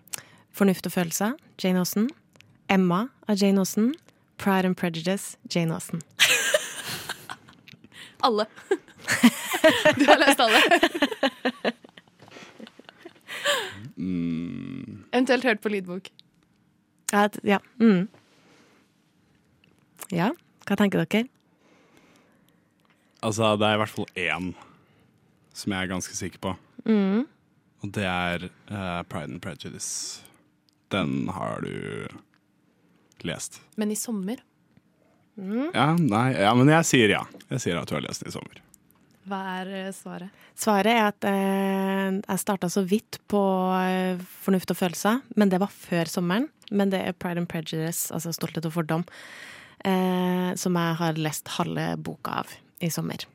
[0.55, 2.09] Fornuft og følelser, Jane Austen.
[2.67, 3.95] Emma av Jane Austen.
[4.37, 6.01] Pride and Prejudice, Jane Austen.
[8.19, 8.45] Alle.
[9.97, 10.61] du har lest alle.
[13.97, 16.09] Mm, Eventuelt hørt på lydbok.
[17.11, 17.29] Ja.
[17.43, 17.59] Ja.
[17.79, 18.07] Mm.
[20.09, 20.31] ja.
[20.65, 21.27] Hva tenker dere?
[23.25, 24.51] altså, det er i hvert fall én
[25.55, 26.51] som jeg er ganske sikker på.
[26.85, 27.23] Mm.
[27.81, 30.21] Og det er uh, Pride and Prejudice.
[30.91, 32.07] Den har du
[33.27, 33.61] lest.
[33.75, 34.43] Men i sommer,
[35.35, 37.25] Ja, nei, ja, men jeg sier ja.
[37.49, 38.61] Jeg sier at du har lest den i sommer.
[39.27, 40.29] hva er eh, svaret?
[40.55, 43.41] Svaret er at eh, jeg starta så vidt på
[43.81, 46.47] eh, Fornuft og følelser, men det var før sommeren.
[46.71, 49.03] Men det er Pride and Prejudice, altså Stolthet og fordom,
[49.85, 53.25] eh, som jeg har lest halve boka av i sommer.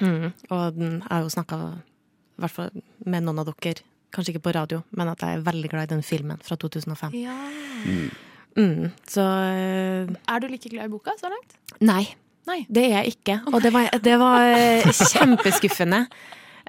[0.00, 0.32] Mm.
[0.50, 4.48] Og den, jeg har jo snakka i hvert fall med noen av dere, kanskje ikke
[4.48, 7.14] på radio, men at jeg er veldig glad i den filmen fra 2005.
[7.20, 7.36] Ja.
[7.86, 8.10] Mm.
[8.56, 11.54] Så eh, Er du like glad i boka så langt?
[11.80, 12.04] Nei.
[12.48, 12.64] Nei.
[12.68, 13.38] Det er jeg ikke.
[13.52, 16.04] Og det var, det var eh, kjempeskuffende.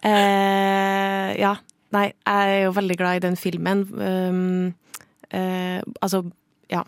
[0.02, 1.56] Uh, ja.
[1.92, 3.84] Nei, jeg er jo veldig glad i den filmen.
[3.98, 4.74] Um,
[5.34, 6.24] uh, altså,
[6.72, 6.86] ja.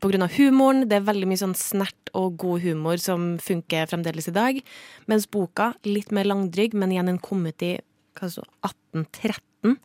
[0.00, 0.86] På grunn av humoren.
[0.88, 4.60] Det er veldig mye sånn snert og god humor som funker fremdeles i dag.
[5.10, 7.74] Mens boka, litt mer langdrygg, men igjen den kom ut i
[8.16, 9.76] 1813.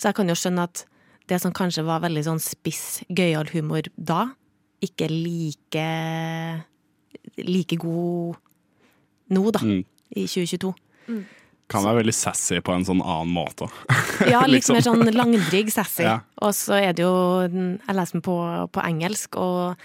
[0.00, 0.84] Så jeg kan jo skjønne at
[1.30, 4.30] det som kanskje var veldig sånn spiss, gøyal humor da,
[4.84, 5.86] ikke like
[7.40, 8.38] like god
[9.30, 9.62] nå, da.
[9.62, 9.84] Mm.
[10.10, 10.72] I 2022.
[11.70, 13.70] Kan være veldig sassy på en sånn annen måte.
[14.30, 14.76] Ja, litt Liksom.
[14.76, 16.04] mer sånn langdrygg sassy.
[16.08, 16.20] Ja.
[16.42, 17.14] Og så er det jo
[17.46, 18.36] Jeg leser den på,
[18.74, 19.78] på engelsk, og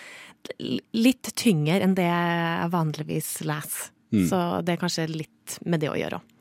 [0.93, 3.91] litt tyngre enn det jeg vanligvis leser.
[4.13, 4.25] Mm.
[4.29, 6.31] Så det er kanskje litt med det å gjøre òg.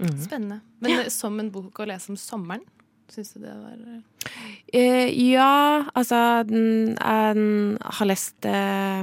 [0.00, 0.62] Spennende.
[0.80, 1.02] Men ja.
[1.12, 2.62] som en bok å lese om sommeren,
[3.12, 4.00] syns du det var eh,
[4.72, 9.00] Eh, ja, altså den- Jeg har lest eh,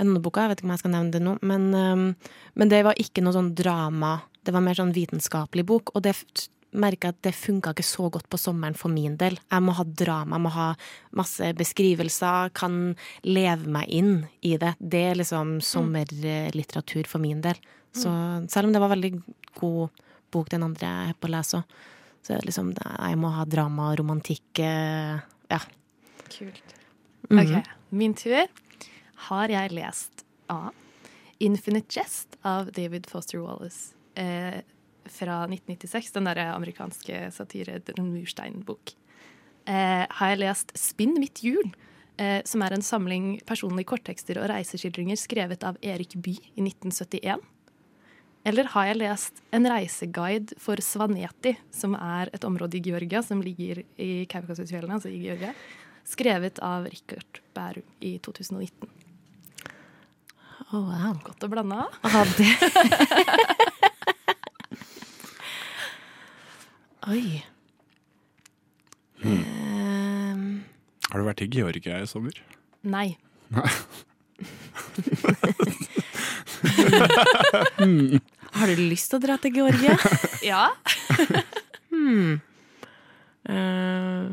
[0.00, 2.82] en bok, jeg vet ikke om jeg skal nevne det nå, men, eh, men det
[2.84, 4.22] var ikke noe sånn drama.
[4.44, 6.16] Det var mer sånn vitenskapelig bok, og det
[6.72, 9.36] merka at det funka ikke så godt på sommeren for min del.
[9.50, 10.74] Jeg må ha drama, jeg må ha
[11.12, 14.74] masse beskrivelser, kan leve meg inn i det.
[14.80, 17.54] Det er liksom sommerlitteratur for min del.
[17.92, 18.08] Så
[18.50, 19.22] selv om det var veldig
[19.60, 19.90] god
[20.32, 21.64] bok, den andre jeg er på å lese òg,
[22.22, 24.58] så liksom Jeg må ha drama og romantikk.
[24.58, 25.58] eh, Ja.
[26.30, 26.62] Kult.
[27.30, 27.38] Mhm.
[27.56, 28.46] Ok, min tur.
[29.28, 30.70] Har jeg lest A.
[31.40, 34.60] Infinite Jest av David Foster Wallace eh,
[35.06, 36.12] fra 1996.
[36.12, 38.94] Den derre amerikanske satire, en mursteinbok.
[39.66, 41.72] Eh, har jeg lest Spinn mitt hjul,
[42.18, 47.40] eh, som er en samling personlige korttekster og reiseskildringer skrevet av Erik Bye i 1971.
[48.44, 53.42] Eller har jeg lest en reiseguide for Svaneti, som er et område i Georgia som
[53.42, 55.52] ligger i Kaukasusfjellene, altså i Georgia,
[56.08, 58.90] skrevet av Rikard Bærum i 2019.
[60.72, 61.14] Å, wow.
[61.22, 61.76] Godt å blande.
[61.76, 61.90] av.
[62.02, 62.26] Ah.
[67.12, 67.42] Oi.
[69.22, 70.64] Um.
[71.12, 72.34] Har du vært i Georgia i sommer?
[72.82, 73.18] Nei.
[73.54, 73.70] Nei.
[78.58, 79.96] har du lyst til å dra til Georgia?
[80.52, 80.64] Ja.
[81.92, 82.40] Hmm.
[83.48, 84.24] uh,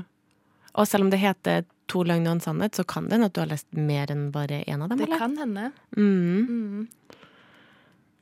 [0.73, 3.35] og selv om det heter To løgner og en sannhet, så kan det hende at
[3.35, 4.97] du har lest mer enn bare én av dem?
[5.01, 5.19] Det eller?
[5.19, 5.65] kan hende.
[5.97, 6.45] Mm.
[6.47, 6.87] Mm.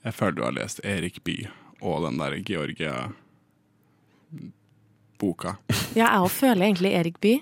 [0.08, 1.50] Jeg føler du har lest Erik Bye
[1.86, 3.12] og den der Georgia-boka.
[5.94, 7.42] Ja, jeg òg føler egentlig Erik Bye.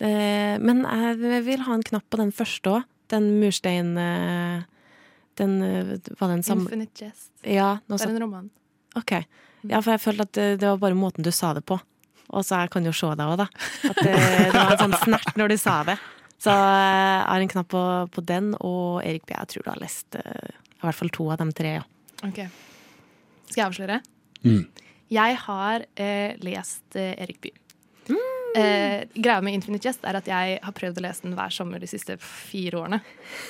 [0.00, 2.82] Det- Men jeg vil ha en knapp på den første òg.
[3.08, 3.96] Den murstein...
[3.98, 4.62] eh,
[5.36, 7.30] Den eh, Var den samme Infinite Jest.
[7.42, 8.50] Ja, Det er en roman.
[8.96, 9.12] OK.
[9.66, 11.78] Ja, for jeg følte at det, det var bare måten du sa det på.
[12.34, 13.46] Og så jeg kan jo se deg òg, da.
[13.90, 15.96] At det, det var en sånn snert når du sa det.
[16.42, 17.82] Så eh, jeg har en knapp på,
[18.14, 19.34] på den og Erik B.
[19.36, 21.84] Jeg tror du har lest eh, i hvert fall to av de tre, ja.
[22.26, 22.42] Ok.
[23.50, 24.00] Skal jeg avsløre?
[24.46, 24.64] Mm.
[25.12, 27.54] Jeg har eh, lest eh, Erik Bye.
[28.56, 31.82] Eh, greia med Infinite Jest er at jeg har prøvd å lese den hver sommer
[31.82, 33.00] de siste fire årene.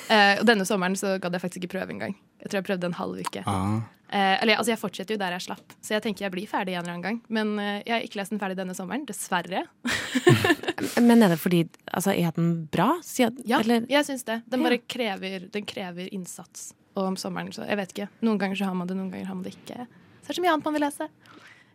[0.09, 2.17] Eh, og denne sommeren så gadd jeg faktisk ikke prøve engang.
[2.41, 3.43] Jeg tror jeg prøvde en halv uke.
[3.47, 3.77] Ah.
[4.07, 6.77] Eh, eller altså Jeg fortsetter jo der jeg slapp, så jeg tenker jeg blir ferdig
[6.77, 7.17] en eller annen gang.
[7.27, 9.65] Men eh, jeg har ikke lest den ferdig denne sommeren, dessverre.
[11.07, 12.93] Men er det fordi Altså, er den bra?
[13.03, 13.85] Siden, Ja, eller?
[13.89, 14.41] jeg syns det.
[14.47, 16.73] Den bare krever, den krever innsats.
[16.95, 18.07] Og om sommeren, så jeg vet ikke.
[18.25, 19.85] Noen ganger så har man det, noen ganger har man det ikke.
[20.21, 21.07] Så det er så mye annet man vil lese.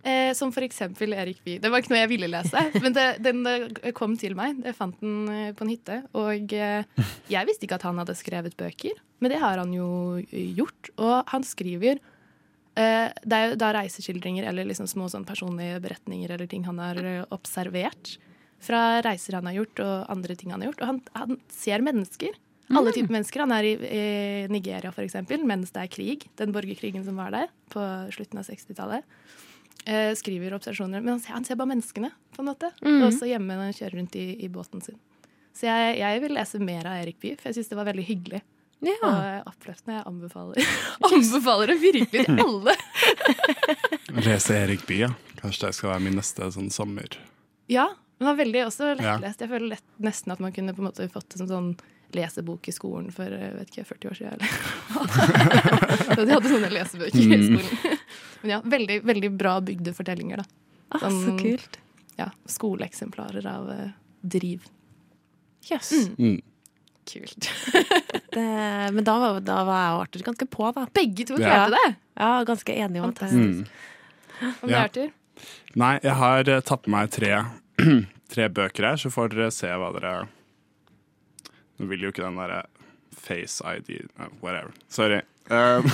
[0.03, 1.61] Eh, som for eksempel Erik Bye.
[1.62, 4.59] Det var ikke noe jeg ville lese, men det, den eh, kom til meg.
[4.67, 6.01] Jeg fant den eh, på en hytte.
[6.19, 10.19] Og eh, jeg visste ikke at han hadde skrevet bøker, men det har han jo
[10.59, 10.91] gjort.
[10.99, 16.35] Og han skriver eh, Det er jo da reiseskildringer eller liksom små sånn personlige beretninger
[16.35, 16.99] eller ting han har
[17.31, 18.17] observert
[18.62, 20.83] fra reiser han har gjort og andre ting han har gjort.
[20.83, 22.35] Og han, han ser mennesker.
[22.73, 23.43] Alle typer mennesker.
[23.45, 24.03] Han er i, i
[24.51, 26.27] Nigeria eksempel, mens det er krig.
[26.38, 27.83] Den borgerkrigen som var der på
[28.15, 29.07] slutten av 60-tallet.
[29.85, 31.01] Eh, skriver observasjoner.
[31.03, 32.68] Men han ser, han ser bare menneskene, på en måte.
[32.83, 33.03] Mhm.
[33.09, 34.99] Også hjemme når han kjører rundt i, i båten sin.
[35.53, 38.05] Så jeg, jeg vil lese mer av Erik Bye, for jeg syns det var veldig
[38.09, 38.42] hyggelig.
[38.83, 38.95] Ja.
[39.03, 39.97] Og eh, oppløftende.
[39.99, 40.71] Jeg anbefaler,
[41.12, 42.77] anbefaler det virkelig til alle.
[44.27, 45.11] Lese Erik Bye, ja.
[45.42, 47.18] Kanskje det skal være min neste sånn sommer.
[47.71, 49.42] Ja, men det var veldig også lettlest.
[49.42, 51.71] Jeg føler lett, nesten at man kunne på en måte fått en sånn
[52.12, 54.35] lesebok i skolen for vet ikke, 40 år siden.
[54.37, 54.49] Eller.
[56.27, 57.45] De hadde sånne lesebøker i Mm.
[57.49, 57.91] skolen.
[58.42, 60.44] Men ja, veldig, veldig bra bygde fortellinger, da.
[60.92, 61.78] Ah, så Sånn- kult.
[62.18, 63.90] Ja, Skoleeksemplarer av eh,
[64.22, 64.66] driv.
[65.68, 65.92] Jøss.
[66.18, 66.18] Mm.
[66.18, 66.42] Mm.
[67.12, 67.48] Kult.
[68.33, 68.40] Det,
[68.96, 70.87] men da var, da var jeg og Arthur ganske på, da.
[70.96, 71.48] Begge to Ja.
[71.50, 71.96] klarte det!
[72.16, 73.66] Ja, ganske enige om at det Mm.
[74.40, 74.85] Hva med Ja.
[74.87, 75.11] Arthur?
[75.76, 77.33] Nei, jeg har eh, tatt med meg tre,
[78.33, 80.14] tre bøker her, så får dere se hva dere
[81.78, 82.62] Nå vil jo ikke den derre
[83.22, 84.09] Face ID
[84.40, 84.72] Whatever.
[84.88, 85.20] Sorry.
[85.50, 85.88] Um,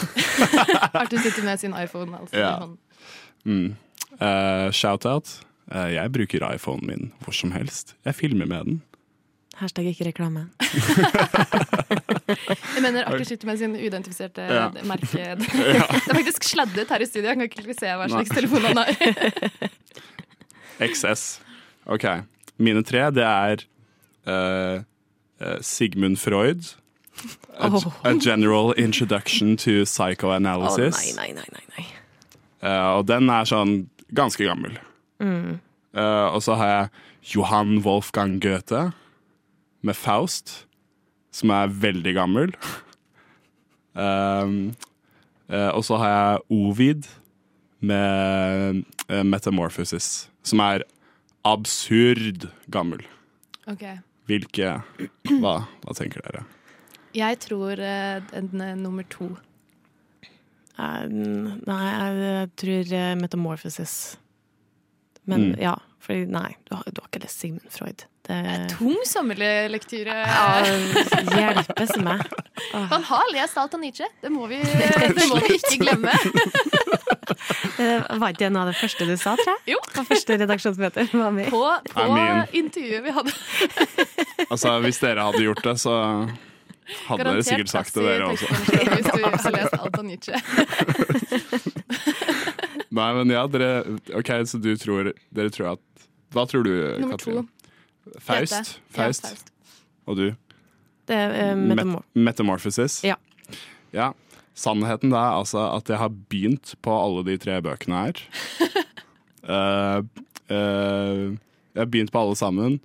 [1.00, 2.18] Arthur sitter med sin iPhone.
[2.20, 2.66] Altså, Ja.
[3.44, 3.76] mm.
[4.20, 5.40] uh, Shout-out.
[5.72, 7.94] Uh, jeg bruker iPhonen min hvor som helst.
[8.04, 8.82] Jeg filmer med den.
[9.58, 10.46] Hashtag ikke reklame.
[12.74, 14.68] Jeg mener Arthur sitter med sin uidentifiserte Ja.
[14.86, 15.08] merke.
[15.40, 17.28] Det er faktisk sladdet her i studio.
[17.28, 18.36] Jeg kan ikke se hva slags Nei.
[18.36, 18.88] telefon han har.
[20.86, 21.40] XS.
[21.86, 22.04] OK.
[22.58, 23.64] Mine tre, det er
[24.28, 24.82] uh,
[25.40, 26.74] eh, Sigmund Freud.
[27.58, 27.70] A,
[28.04, 31.16] a General Introduction to Psychoanalysis.
[31.16, 31.64] nei, nei, nei, nei.
[31.76, 31.86] nei.
[32.62, 33.74] Uh, og den er sånn
[34.14, 34.78] ganske gammel.
[35.22, 35.58] Mm.
[35.94, 38.88] Uh, og så har jeg Johan Wolfgang Goethe
[39.86, 40.64] med Faust,
[41.34, 42.54] som er veldig gammel.
[43.98, 44.76] Um,
[45.50, 47.08] uh, og så har jeg Ovid
[47.82, 48.84] med
[49.26, 50.84] Metamorphosis, som er
[51.42, 53.02] absurd gammel.
[53.66, 53.96] Okay.
[54.30, 54.76] Hvilke
[55.40, 56.44] Hva, hva tenker dere?
[57.16, 59.30] Jeg tror den en, eh, nummer to.
[60.78, 64.16] Eh, Nei, jeg, tror eh, Metamorphosis.
[65.28, 65.60] Men Mm.
[65.60, 68.04] ja, fordi Nei, du har, du har ikke lest Sigmund Freud.
[68.28, 70.14] Det er Tung sommerlektyre.
[70.26, 70.62] ja,
[71.32, 72.20] hjelpes meg.
[72.72, 74.04] Han har lest alt av Nietzsche.
[74.22, 74.58] Det må vi,
[75.16, 76.12] det må vi ikke glemme.
[77.78, 79.74] Eh, Var ikke det noe av det første du sa, tror jeg?
[79.74, 79.78] Jo.
[79.94, 81.04] På første redaksjonsmøte.
[81.12, 81.60] På,
[81.92, 83.34] på I mean- intervjuet vi hadde.
[84.50, 85.94] Altså, Hvis dere hadde gjort det, så
[87.08, 88.46] hadde dere sikkert sagt det, dere også.
[88.48, 90.36] Hvis du har lest alt av Nietzsche.
[92.98, 93.68] Nei, men ja, dere
[94.16, 95.82] OK, så du tror Dere tror at
[96.32, 96.72] Hva tror du,
[97.02, 97.24] Nummer to.
[97.34, 97.48] Katrine?
[98.24, 98.52] Faust?
[98.54, 98.72] Dette.
[98.96, 99.24] Faust.
[99.28, 99.48] Ja, Faust.
[100.08, 100.26] Og du?
[101.08, 101.84] Det er eh, Met.
[102.16, 103.04] Metamorphosis?
[103.04, 103.16] Ja.
[103.92, 104.12] ja.
[104.58, 108.16] Sannheten er altså at jeg har begynt på alle de tre bøkene her.
[109.44, 109.98] uh,
[110.54, 111.24] uh,
[111.76, 112.80] jeg har begynt på alle sammen.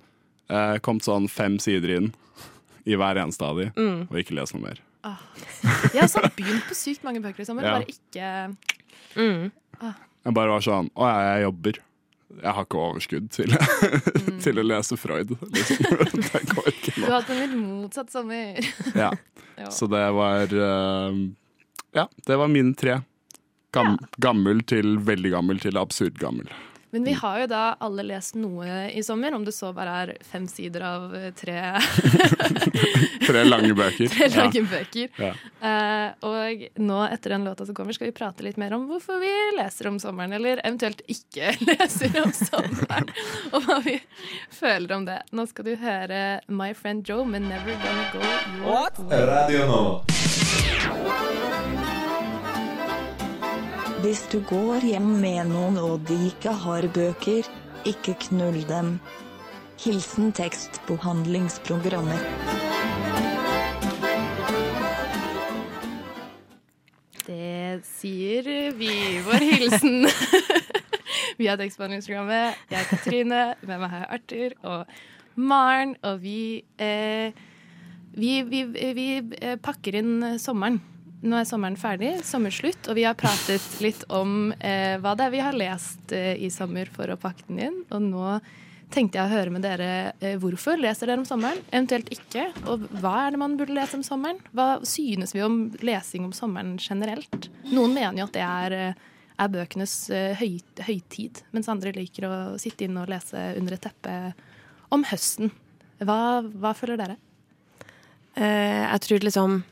[0.52, 2.08] Uh, kommet sånn fem sider inn
[2.86, 4.02] i hver eneste av de, Mm.
[4.10, 4.80] og ikke lese noe mer.
[5.92, 7.78] Jeg har sånn begynt på sykt mange bøker i sommer, Ja.
[7.78, 8.56] bare ikke
[9.16, 9.50] Mm.
[10.24, 11.78] Jeg bare var sånn Å ja, jeg jobber.
[12.42, 13.46] Jeg har ikke overskudd til,
[14.44, 15.36] til å lese Freud.
[15.38, 15.76] Liksom.
[16.32, 18.58] Det går ikke Du har hatt en litt motsatt sommer.
[18.96, 19.12] Ja.
[19.56, 19.68] Ja.
[19.70, 21.14] Så det var uh,
[21.94, 23.02] Ja, det var mine tre.
[23.72, 26.48] Gam, Gammel til veldig gammel til absurd gammel.
[26.94, 30.12] Men vi har jo da alle lest noe i sommer, om det så bare er
[30.22, 31.56] fem sider av eh, tre,
[33.24, 34.08] Tre lange bøker.
[34.14, 34.44] tre Ja.
[34.44, 35.08] lange bøker.
[35.18, 35.32] Ja.
[35.64, 39.18] Uh, og nå etter den låta som kommer, skal vi prate litt mer om hvorfor
[39.22, 43.06] vi leser om sommeren, eller eventuelt ikke leser om sommeren,
[43.50, 43.96] og hva vi
[44.54, 45.18] føler om det.
[45.34, 46.20] Nå skal du høre
[46.52, 48.30] My Friend Joe med Never Gonna Go Your
[49.10, 49.20] Way.
[49.34, 49.94] Radio Nova.
[54.04, 57.46] Hvis du går hjem med noen og de ikke har bøker,
[57.88, 58.98] ikke knull dem.
[59.80, 62.20] Hilsen tekstbehandlingsprogrammet.
[67.24, 68.92] Det sier vi.
[69.24, 70.04] Vår hilsen.
[71.40, 72.60] vi har tekstbehandlingsprogrammet.
[72.68, 74.96] Jeg er Katrine, med meg har jeg Arthur og
[75.40, 75.96] Maren.
[76.04, 77.32] Og vi, eh,
[78.12, 80.84] vi, vi, vi eh, pakker inn sommeren.
[81.24, 85.32] Nå er sommeren ferdig, sommerslutt, og vi har pratet litt om eh, hva det er
[85.32, 87.78] vi har lest eh, i sommer for å pakke den inn.
[87.96, 88.34] Og nå
[88.92, 89.88] tenkte jeg å høre med dere
[90.20, 92.50] eh, hvorfor leser dere om sommeren, eventuelt ikke.
[92.68, 94.42] Og hva er det man burde lese om sommeren?
[94.52, 97.48] Hva synes vi om lesing om sommeren generelt?
[97.72, 102.28] Noen mener jo at det er, eh, er bøkenes eh, høy, høytid, mens andre liker
[102.28, 104.18] å sitte inne og lese under et teppe
[104.92, 105.56] om høsten.
[106.04, 107.22] Hva, hva føler dere?
[108.36, 109.62] Eh, jeg tror liksom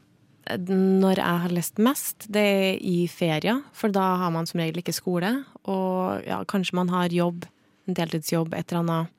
[0.50, 4.82] når jeg har lest mest, det er i ferier, for da har man som regel
[4.82, 5.30] ikke skole.
[5.70, 7.46] Og ja, kanskje man har jobb,
[7.86, 9.12] en deltidsjobb, et eller annet.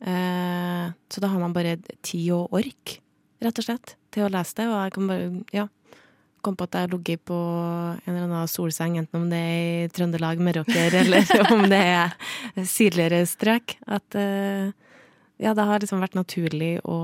[0.00, 2.96] Eh, så da har man bare tid og ork,
[3.44, 4.68] rett og slett, til å lese det.
[4.70, 5.66] Og jeg kan bare, ja,
[6.40, 9.84] komme på at jeg har ligget på en eller annen solseng, enten om det er
[9.84, 12.16] i Trøndelag, Meråker, eller om det er
[12.64, 13.76] sydligere strøk.
[13.84, 14.72] At eh,
[15.40, 17.02] ja, det har liksom vært naturlig å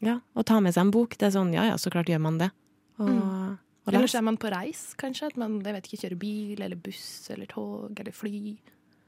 [0.00, 1.16] ja, å ta med seg en bok.
[1.18, 2.50] Det er sånn, ja ja, så klart gjør man det.
[2.98, 3.58] Og, Mm.
[3.86, 5.26] og Eller så er man på reis, kanskje.
[5.26, 8.56] At man jeg vet ikke, kjører bil eller buss eller tog eller fly.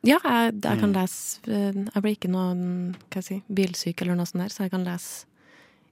[0.05, 0.95] Ja, jeg, jeg kan Mm.
[0.95, 4.59] lese eh, Jeg blir ikke noen hva jeg si, bilsyk eller noe sånt der, så
[4.65, 5.25] jeg kan lese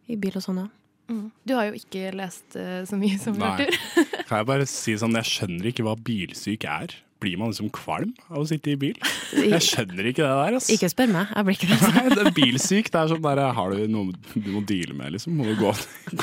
[0.09, 0.71] i bil og sånn òg.
[1.09, 1.27] Mm.
[1.47, 3.53] Du har jo ikke lest uh, så mye som Nei.
[3.53, 4.15] Arthur.
[4.27, 6.97] Kan jeg bare si sånn, jeg skjønner ikke hva bilsyk er.
[7.23, 8.99] Blir man liksom kvalm av å sitte i bil?
[9.33, 10.75] Jeg skjønner ikke det der, Altså.
[10.75, 11.79] Ikke spør meg, jeg blir ikke det.
[11.95, 12.91] Nei, det er bilsyk.
[12.93, 15.39] Det er sånn der, har du noe du må deale med, liksom?
[15.39, 15.71] Må du gå,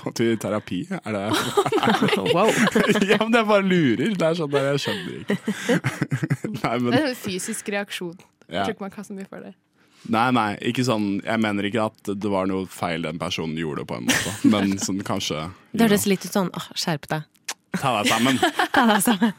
[0.04, 0.84] gå til terapi?
[1.00, 1.24] Er det
[2.30, 2.52] Wow.
[3.10, 4.13] Ja, men jeg bare lurer.
[4.19, 5.39] Det er sånn der, jeg skjønner ikke.
[6.62, 8.13] Nei, men Det er en fysisk reaksjon.
[8.46, 8.63] Jeg Ja.
[8.67, 9.56] tror ikke man kan så mye for det.
[10.12, 13.86] Nei, nei, ikke sånn Jeg mener ikke at det var noe feil den personen gjorde,
[13.88, 14.34] på en måte.
[14.52, 17.30] Men sånn kanskje Det høres litt ut sånn åh, skjerp deg.
[17.80, 18.42] Ta deg sammen.
[18.76, 19.32] Ta deg sammen.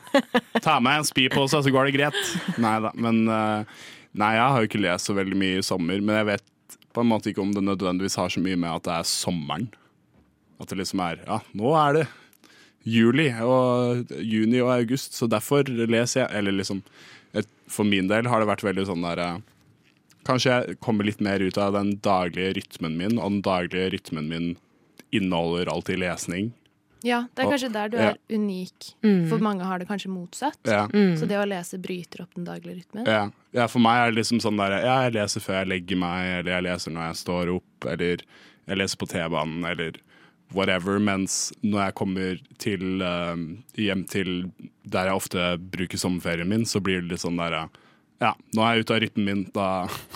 [0.65, 2.33] Ta med en spypose, så går det greit.
[2.59, 3.77] Nei da, men eh,
[4.15, 7.03] Nei, jeg har jo ikke lest så veldig mye i sommer, men jeg vet på
[7.03, 9.65] en måte ikke om det nødvendigvis har så mye med at det er sommeren.
[10.63, 12.05] At det liksom er Ja, nå er det
[12.87, 16.83] juli og juni og august, så derfor leser jeg Eller liksom
[17.35, 19.41] et, For min del har det vært veldig sånn der eh,
[20.25, 24.29] Kanskje jeg kommer litt mer ut av den daglige rytmen min, og den daglige rytmen
[24.31, 24.53] min
[25.15, 26.53] inneholder alltid lesning.
[27.05, 28.13] Ja, det er kanskje der du ja.
[28.15, 28.87] er unik.
[29.05, 29.27] Mm.
[29.29, 30.57] For mange har det kanskje motsatt.
[30.65, 30.87] Ja.
[30.89, 31.13] Mm.
[31.21, 33.05] Så det å lese bryter opp den daglige rytmen.
[33.05, 33.27] Ja.
[33.53, 36.31] ja, for meg er det liksom sånn der Ja, jeg leser før jeg legger meg,
[36.39, 40.01] eller jeg leser når jeg står opp, eller jeg leser på T-banen, eller
[40.57, 40.97] whatever.
[41.11, 43.45] Mens når jeg kommer til, eh,
[43.85, 44.33] hjem til
[44.89, 47.67] der jeg ofte bruker sommerferien min, så blir det litt sånn der
[48.23, 49.69] ja, nå er jeg ute av rytmen min, da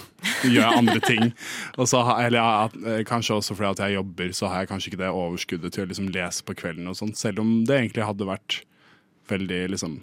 [0.44, 1.32] gjør jeg andre ting.
[1.76, 4.92] Og så eller ja, eh, kanskje også fordi at jeg jobber, så har jeg kanskje
[4.92, 8.06] ikke det overskuddet til å liksom lese på kvelden og sånt, selv om det egentlig
[8.08, 8.60] hadde vært
[9.28, 9.98] veldig liksom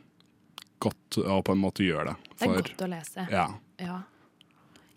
[0.83, 2.33] godt å på en måte gjøre det.
[2.35, 3.27] Det er godt å lese.
[3.31, 3.47] Ja.
[3.81, 4.01] Ja.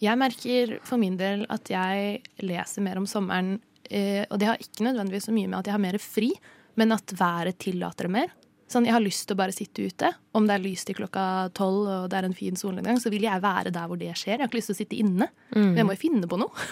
[0.02, 3.56] Jeg merker for min del at jeg leser mer om sommeren,
[3.90, 6.32] eh, og det har ikke nødvendigvis så mye med at jeg har mer fri,
[6.78, 8.34] men at været tillater det mer.
[8.68, 10.10] Sånn, Jeg har lyst til å bare sitte ute.
[10.36, 11.22] Om det er lyst til klokka
[11.56, 14.34] tolv og det er en fin solnedgang, så vil jeg være der hvor det skjer.
[14.34, 15.30] Jeg har ikke lyst til å sitte inne.
[15.54, 15.62] Mm.
[15.62, 16.66] Men jeg må jo finne på noe.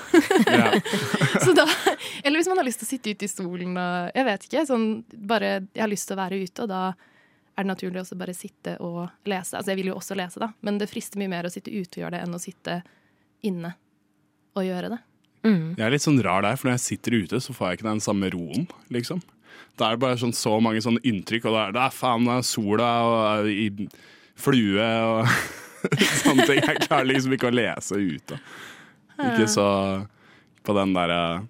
[1.46, 1.64] Så da,
[2.22, 4.64] eller hvis man har lyst til å sitte ute i solen og Jeg vet ikke.
[4.68, 4.86] Sånn,
[5.32, 6.82] bare, jeg har lyst til å være ute, og da
[7.56, 9.56] er det naturlig også bare sitte og lese.
[9.56, 11.96] Altså Jeg vil jo også lese, da, men det frister mye mer å sitte ute
[11.96, 12.80] og gjøre det enn å sitte
[13.48, 13.72] inne
[14.56, 15.00] og gjøre det.
[15.78, 17.88] Jeg er litt sånn rar der, for når jeg sitter ute, så får jeg ikke
[17.88, 19.22] den samme roen, liksom.
[19.76, 22.28] Da er det bare sånn så mange sånne inntrykk, og da er det "Ah, faen,
[22.32, 23.68] er sola og i
[24.36, 25.26] flue og
[26.24, 26.60] sånne ting.
[26.64, 28.38] Jeg klarer liksom ikke å lese ute.
[29.20, 29.66] Ikke så
[30.66, 31.46] på den derre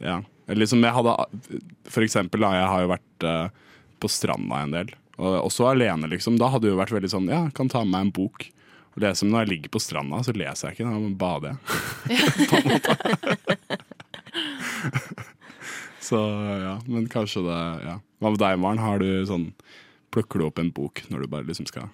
[0.00, 0.20] Ja.
[0.48, 1.12] Eller liksom jeg hadde
[1.90, 3.48] For eksempel, da, jeg har jo vært eh,
[4.00, 4.88] på stranda en del.
[5.20, 6.38] Og også alene, liksom.
[6.40, 8.46] Da hadde det jo vært veldig sånn Ja, kan ta med meg en bok
[8.96, 9.22] og lese.
[9.24, 10.90] Men når jeg ligger på stranda, så leser jeg ikke.
[10.90, 11.58] Da bader jeg.
[12.50, 12.92] på en måte.
[16.00, 16.18] så
[16.64, 18.00] ja, men kanskje det Ja.
[18.20, 18.82] Hva med deg, Maren?
[18.82, 19.52] Har du sånn
[20.10, 21.86] Plukker du opp en bok når du bare liksom skal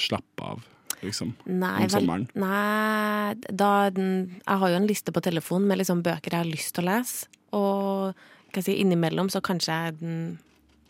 [0.00, 0.64] slappe av,
[1.04, 1.36] liksom?
[1.46, 2.26] Nei, om sommeren?
[2.34, 6.74] nei da, Jeg har jo en liste på telefonen med liksom bøker jeg har lyst
[6.74, 7.28] til å lese.
[7.54, 10.38] Og kan si, innimellom så kanskje jeg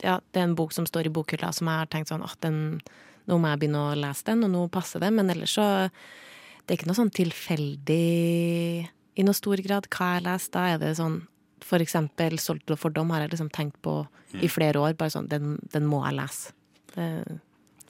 [0.01, 2.39] ja, det er en bok som står i bokhylla som jeg har tenkt sånn at
[2.41, 2.81] den,
[3.29, 5.13] nå må jeg begynne å lese den, og nå passer det.
[5.13, 5.67] Men ellers så
[6.65, 10.51] Det er ikke noe sånn tilfeldig i noe stor grad hva jeg leser.
[10.55, 11.17] Da er det sånn
[11.67, 14.07] for eksempel 'Solgt og fordom' har jeg liksom tenkt på
[14.39, 14.97] i flere år.
[14.99, 16.53] Bare sånn, den, den må jeg lese.
[16.95, 17.09] Det,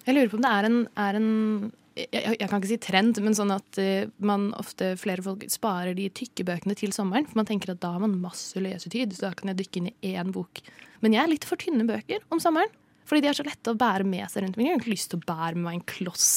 [0.06, 3.18] Jeg lurer på om det er en, er en jeg, jeg kan ikke si trend,
[3.20, 7.26] men sånn at uh, man ofte, flere folk sparer de tykke bøkene til sommeren.
[7.28, 9.90] For man tenker at da har man masse lesetid, så da kan jeg dykke inn
[9.90, 10.62] i én bok.
[11.04, 12.72] Men jeg er litt for tynne bøker om sommeren.
[13.10, 15.08] Fordi de er så lette å bære med seg rundt Men Jeg har ikke lyst
[15.10, 16.28] til å bære med meg en kloss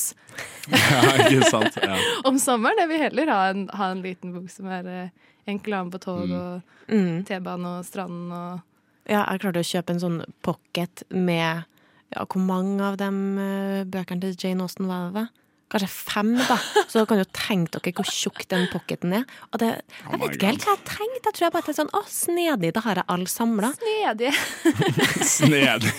[0.71, 1.75] Ja, ikke sant?
[1.77, 1.99] Ja.
[2.29, 2.81] om sommeren.
[2.81, 6.01] Jeg vil heller ha en, ha en liten bok som er eh, enkel å på
[6.03, 7.23] tog og mm.
[7.27, 8.61] T-bane og stranden og
[9.09, 11.65] Ja, jeg klarte å kjøpe en sånn pocket med
[12.13, 13.09] ja, Hvor mange av de
[13.43, 15.27] eh, bøkene til Jane Austen var det?
[15.73, 16.55] Kanskje fem, da.
[16.85, 19.23] Så dere kan jo tenke dere hvor tjukk den pocketen er.
[19.49, 19.71] Og det,
[20.05, 21.31] Oh jeg vet ikke helt hva jeg tenkte.
[21.31, 23.71] Jeg tror jeg bare tenkte sånn Å, snedig, da har jeg alle samla.
[23.79, 24.33] Snedig!
[25.33, 25.95] Snedig.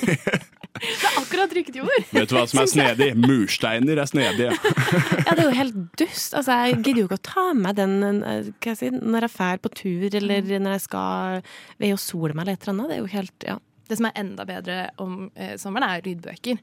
[0.75, 2.07] Det er akkurat riktig ord!
[2.11, 3.07] Vet du hva som er snedig?
[3.21, 4.55] Mursteiner er snedige.
[4.55, 6.35] Ja, det er jo helt dust.
[6.35, 9.35] Altså, jeg gidder jo ikke å ta med den eh, hva jeg si, når jeg
[9.37, 11.47] drar på tur, eller når jeg skal
[11.79, 12.91] ved å sole meg eller et eller annet.
[12.91, 13.57] Det er jo helt Ja.
[13.85, 16.57] Det som er enda bedre om eh, sommeren, er lydbøker.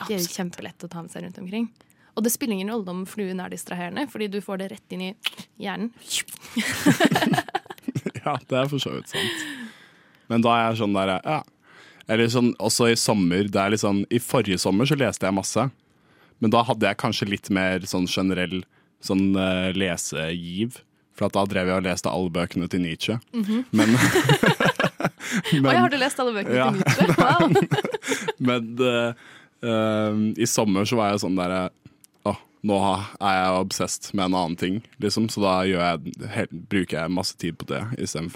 [0.00, 1.66] De er jo kjempelett å ta med seg rundt omkring.
[2.16, 5.10] Og det spiller ingen rolle om fluen er distraherende, fordi du får det rett inn
[5.10, 5.14] i
[5.62, 5.92] hjernen.
[8.24, 9.42] Ja, det er for så vidt sant.
[10.32, 11.40] Men da er jeg sånn der ja.
[12.08, 13.48] Eller sånn også i sommer.
[13.48, 15.68] Det er litt sånn, I forrige sommer så leste jeg masse.
[16.42, 18.62] Men da hadde jeg kanskje litt mer sånn generell
[19.04, 20.80] sånn uh, lesegiv.
[21.14, 23.20] For at da drev jeg og leste alle bøkene til Nietzsche.
[23.72, 23.94] Men
[25.52, 26.68] men Oi, har du lest alle bøkene Ja.
[26.72, 27.06] til Nietzsche?
[27.24, 27.48] Wow.
[28.44, 29.14] Men uh,
[29.64, 31.62] uh, i sommer så var jeg sånn derre
[32.28, 32.38] Åh,
[32.68, 35.30] nå er jeg obsessed med en annen ting, liksom.
[35.32, 37.80] Så da jeg, helt, bruker jeg masse tid på det.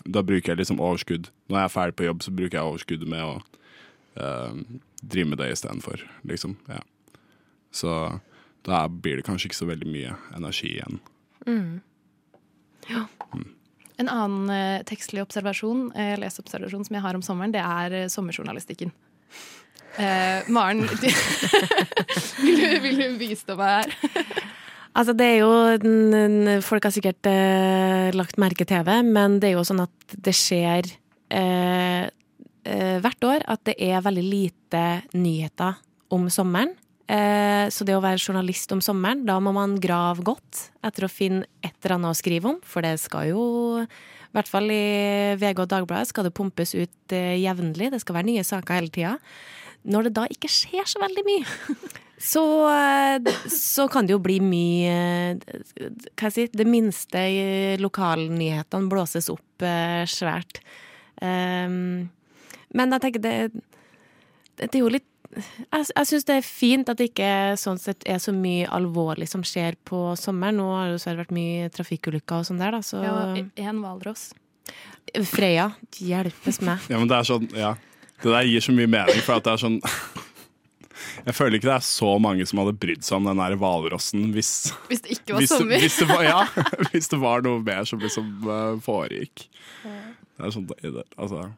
[0.09, 1.29] Da bruker jeg liksom overskudd.
[1.49, 3.37] Når jeg er ferdig på jobb, så bruker jeg overskuddet med å
[4.21, 6.57] eh, drive med det istedenfor, liksom.
[6.69, 6.83] Ja.
[7.71, 7.93] Så
[8.66, 11.01] da blir det kanskje ikke så veldig mye energi igjen.
[12.89, 13.07] Ja.
[13.99, 18.11] En annen eh, tekstlig observasjon, eh, leseobservasjon som jeg har om sommeren, det er eh,
[18.12, 18.93] sommerjournalistikken.
[19.99, 20.85] Eh, Maren,
[22.45, 23.97] vil, du, vil du bistå meg her?
[24.99, 29.59] Altså, det er jo Folk har sikkert eh, lagt merke til det, men det er
[29.59, 30.89] jo sånn at det skjer
[33.03, 34.83] hvert år at det er veldig lite
[35.16, 35.79] nyheter
[36.14, 36.75] om sommeren.
[37.09, 41.12] Eh, så det å være journalist om sommeren, da må man grave godt etter å
[41.12, 43.45] finne et eller annet å skrive om, for det skal jo
[44.29, 47.89] i hvert fall i VG og Dagbladet skal det pumpes ut eh, jevnlig.
[47.95, 49.14] Det skal være nye saker hele tida.
[49.89, 51.79] Når det da ikke skjer så veldig mye,
[52.35, 54.99] så, eh, så kan det jo bli mye
[55.33, 57.41] eh, Hva jeg si Det minste i
[57.81, 60.61] lokalnyhetene blåses opp eh, svært.
[61.25, 62.11] Um,
[62.75, 63.37] men jeg tenker det,
[64.61, 65.07] det er jo litt
[65.39, 69.27] Jeg, jeg syns det er fint at det ikke sånn sett er så mye alvorlig
[69.29, 70.57] som skjer på sommeren.
[70.57, 73.83] Nå har det jo dessverre vært mye trafikkulykker og sånn der, da, så Ja, en
[73.85, 74.31] hvalross.
[75.29, 76.81] Freya, hjelpes meg.
[76.89, 77.75] Ja, men det er sånn, ja.
[78.23, 79.79] Det der gir så mye mening, for at det er sånn
[81.29, 84.33] Jeg føler ikke det er så mange som hadde brydd seg om den der hvalrossen
[84.35, 85.85] hvis, Hvis det ikke var hvis, det, sommer.
[85.85, 86.43] hvis, det var, ja,
[86.91, 89.47] hvis det var noe mer som liksom eh, foregikk.
[89.85, 90.69] Det er sånn,
[91.19, 91.49] altså,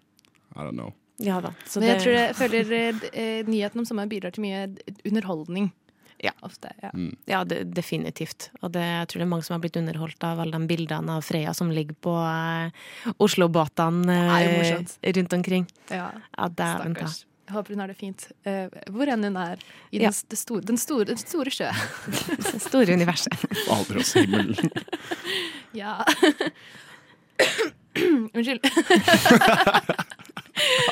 [0.56, 0.92] I don't know.
[1.20, 1.50] Ja da.
[1.68, 4.68] Så Men jeg det- tror jeg føler eh, eh, nyheten om sommeren bidrar til mye
[5.04, 5.70] underholdning.
[6.22, 6.30] Ja.
[6.44, 6.68] Ofte.
[6.82, 6.90] Ja.
[7.26, 8.50] Ja, det, definitivt.
[8.62, 11.10] Og det, jeg tror det er mange som har blitt underholdt av alle de bildene
[11.16, 12.70] av Freya som ligger på eh,
[13.18, 14.84] Oslo-båtene eh,
[15.16, 15.64] rundt omkring.
[15.90, 17.06] Ja, Ja, dæven ta.
[17.50, 18.28] Jeg håper hun har det fint.
[18.46, 19.58] uh, hvor enn hun er.
[19.90, 20.10] I den, Ja.
[20.12, 21.66] store, den, store, den store sjø.
[22.52, 23.34] Det store universet.
[23.66, 24.70] Hvalrosshimmelen.
[25.74, 25.96] Ja.
[28.34, 28.60] Unnskyld.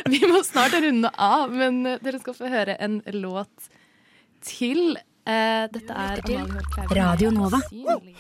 [0.13, 3.69] Vi må snart runde av, men eh, dere skal få høre en låt
[4.47, 4.97] til.
[5.29, 6.23] Eh, dette er.
[6.97, 7.61] Radio Nova.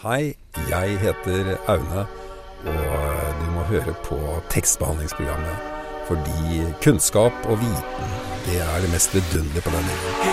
[0.02, 0.34] Hei,
[0.68, 2.04] jeg heter Aune,
[2.68, 4.18] og du må høre på
[4.52, 5.56] tekstbehandlingsprogrammet.
[6.10, 8.12] Fordi kunnskap og viten,
[8.44, 10.28] det er det mest vidunderlige på denne jorden.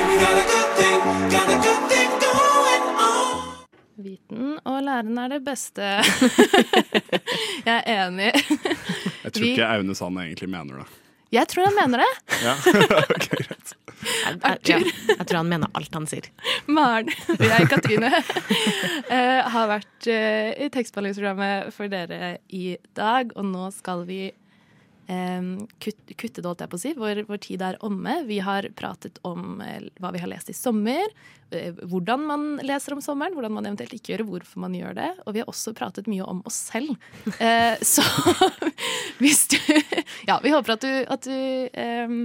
[4.05, 5.87] Viten og læren er det beste.
[7.69, 8.31] Jeg er enig.
[9.23, 11.04] Jeg tror ikke Aune Sand egentlig mener det.
[11.33, 12.11] Jeg tror han mener det.
[12.43, 12.53] Ja.
[13.15, 13.73] ok, greit.
[14.05, 14.77] Jeg, jeg, ja,
[15.09, 16.27] jeg tror han mener alt han sier.
[16.69, 17.09] Maren
[17.39, 18.11] jeg, Katrine,
[19.09, 23.33] eh, har vært eh, i tekstbehandlingsprogrammet for dere i dag.
[23.35, 24.27] Og nå skal vi
[25.07, 25.47] eh,
[25.83, 26.93] kutte, kutte holdt jeg på å si.
[26.97, 28.17] Vår, vår tid er omme.
[28.27, 31.05] Vi har pratet om eh, hva vi har lest i sommer.
[31.51, 34.97] eh, Hvordan man leser om sommeren, hvordan man eventuelt ikke gjør det, hvorfor man gjør
[34.97, 35.11] det.
[35.25, 36.95] Og vi har også pratet mye om oss selv.
[37.39, 38.03] Eh, så
[39.21, 39.57] hvis du
[40.27, 42.19] Ja, vi håper at du, at du eh,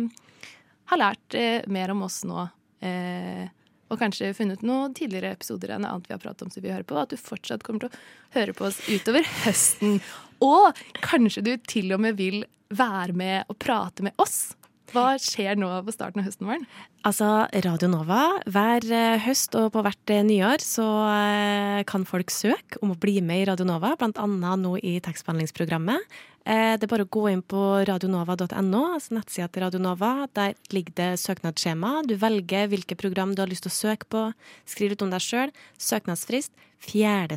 [0.90, 1.36] har lært
[1.70, 2.48] mer om oss nå.
[2.82, 3.46] Eh,
[3.90, 6.86] og kanskje funnet noen tidligere episoder enn annet vi har pratet om som vi hører
[6.86, 6.94] på.
[6.98, 9.96] At du fortsatt kommer til å høre på oss utover høsten.
[10.44, 14.54] Og kanskje du til og med vil være med og prate med oss.
[14.90, 16.62] Hva skjer nå på starten av høsten vår?
[17.06, 17.26] Altså,
[17.62, 22.80] Radio Nova, hver eh, høst og på hvert eh, nyår så eh, kan folk søke
[22.82, 26.10] om å bli med i Radio Nova, annet nå i tekstbehandlingsprogrammet.
[26.42, 30.26] Eh, Det er bare å gå inn på radionova.no, altså nettsida til Radio Nova.
[30.34, 32.00] Der ligger det søknadsskjema.
[32.10, 34.26] Du velger hvilke program du har lyst til å søke på.
[34.66, 35.54] Skriv litt om deg sjøl.
[35.78, 36.50] Søknadsfrist
[36.90, 37.30] 4.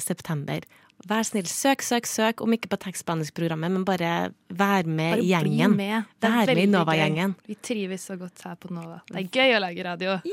[1.04, 2.42] Vær snill, søk, søk, søk.
[2.46, 5.74] Om ikke på tekstbehandlingsprogrammet, men bare vær med i gjengen.
[5.76, 6.12] Bli med.
[6.24, 7.34] Det er Vær med i Nova-gjengen.
[7.50, 9.02] Vi trives så godt her på Nova.
[9.10, 10.20] Det er gøy å lage radio.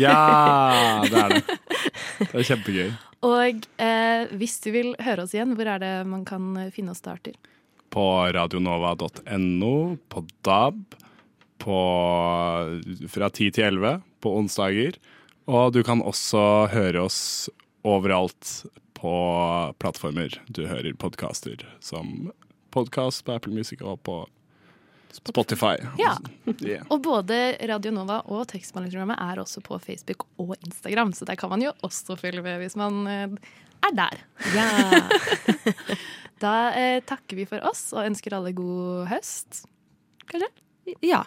[0.00, 1.54] Ja, det er det.
[2.20, 2.90] Det er kjempegøy.
[3.26, 7.00] Og eh, hvis du vil høre oss igjen, hvor er det man kan finne oss
[7.00, 7.34] starter?
[7.90, 8.04] På
[8.36, 9.72] radionova.no,
[10.12, 10.98] på DAB,
[11.60, 11.78] på,
[13.10, 15.00] fra 10 til 11 på onsdager.
[15.50, 17.50] Og du kan også høre oss
[17.88, 18.60] overalt
[19.00, 22.30] på plattformer du hører podkaster, som
[22.74, 24.16] podkast på Apple Music og på
[25.10, 25.80] Spotify.
[25.98, 26.12] Ja.
[26.60, 26.84] Yeah.
[26.92, 31.50] Og både Radio Nova og tekstmeldingsprogrammet er også på Facebook og Instagram, så der kan
[31.50, 33.26] man jo også følge med hvis man eh,
[33.88, 34.22] er der.
[36.44, 39.64] da eh, takker vi for oss og ønsker alle god høst.
[40.30, 40.52] Kanskje?
[41.02, 41.24] Ja.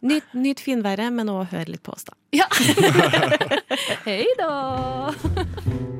[0.00, 2.16] Nyt, nyt finværet, men òg hør litt på oss, da.
[2.34, 2.48] Ja.
[4.08, 5.99] Hei da!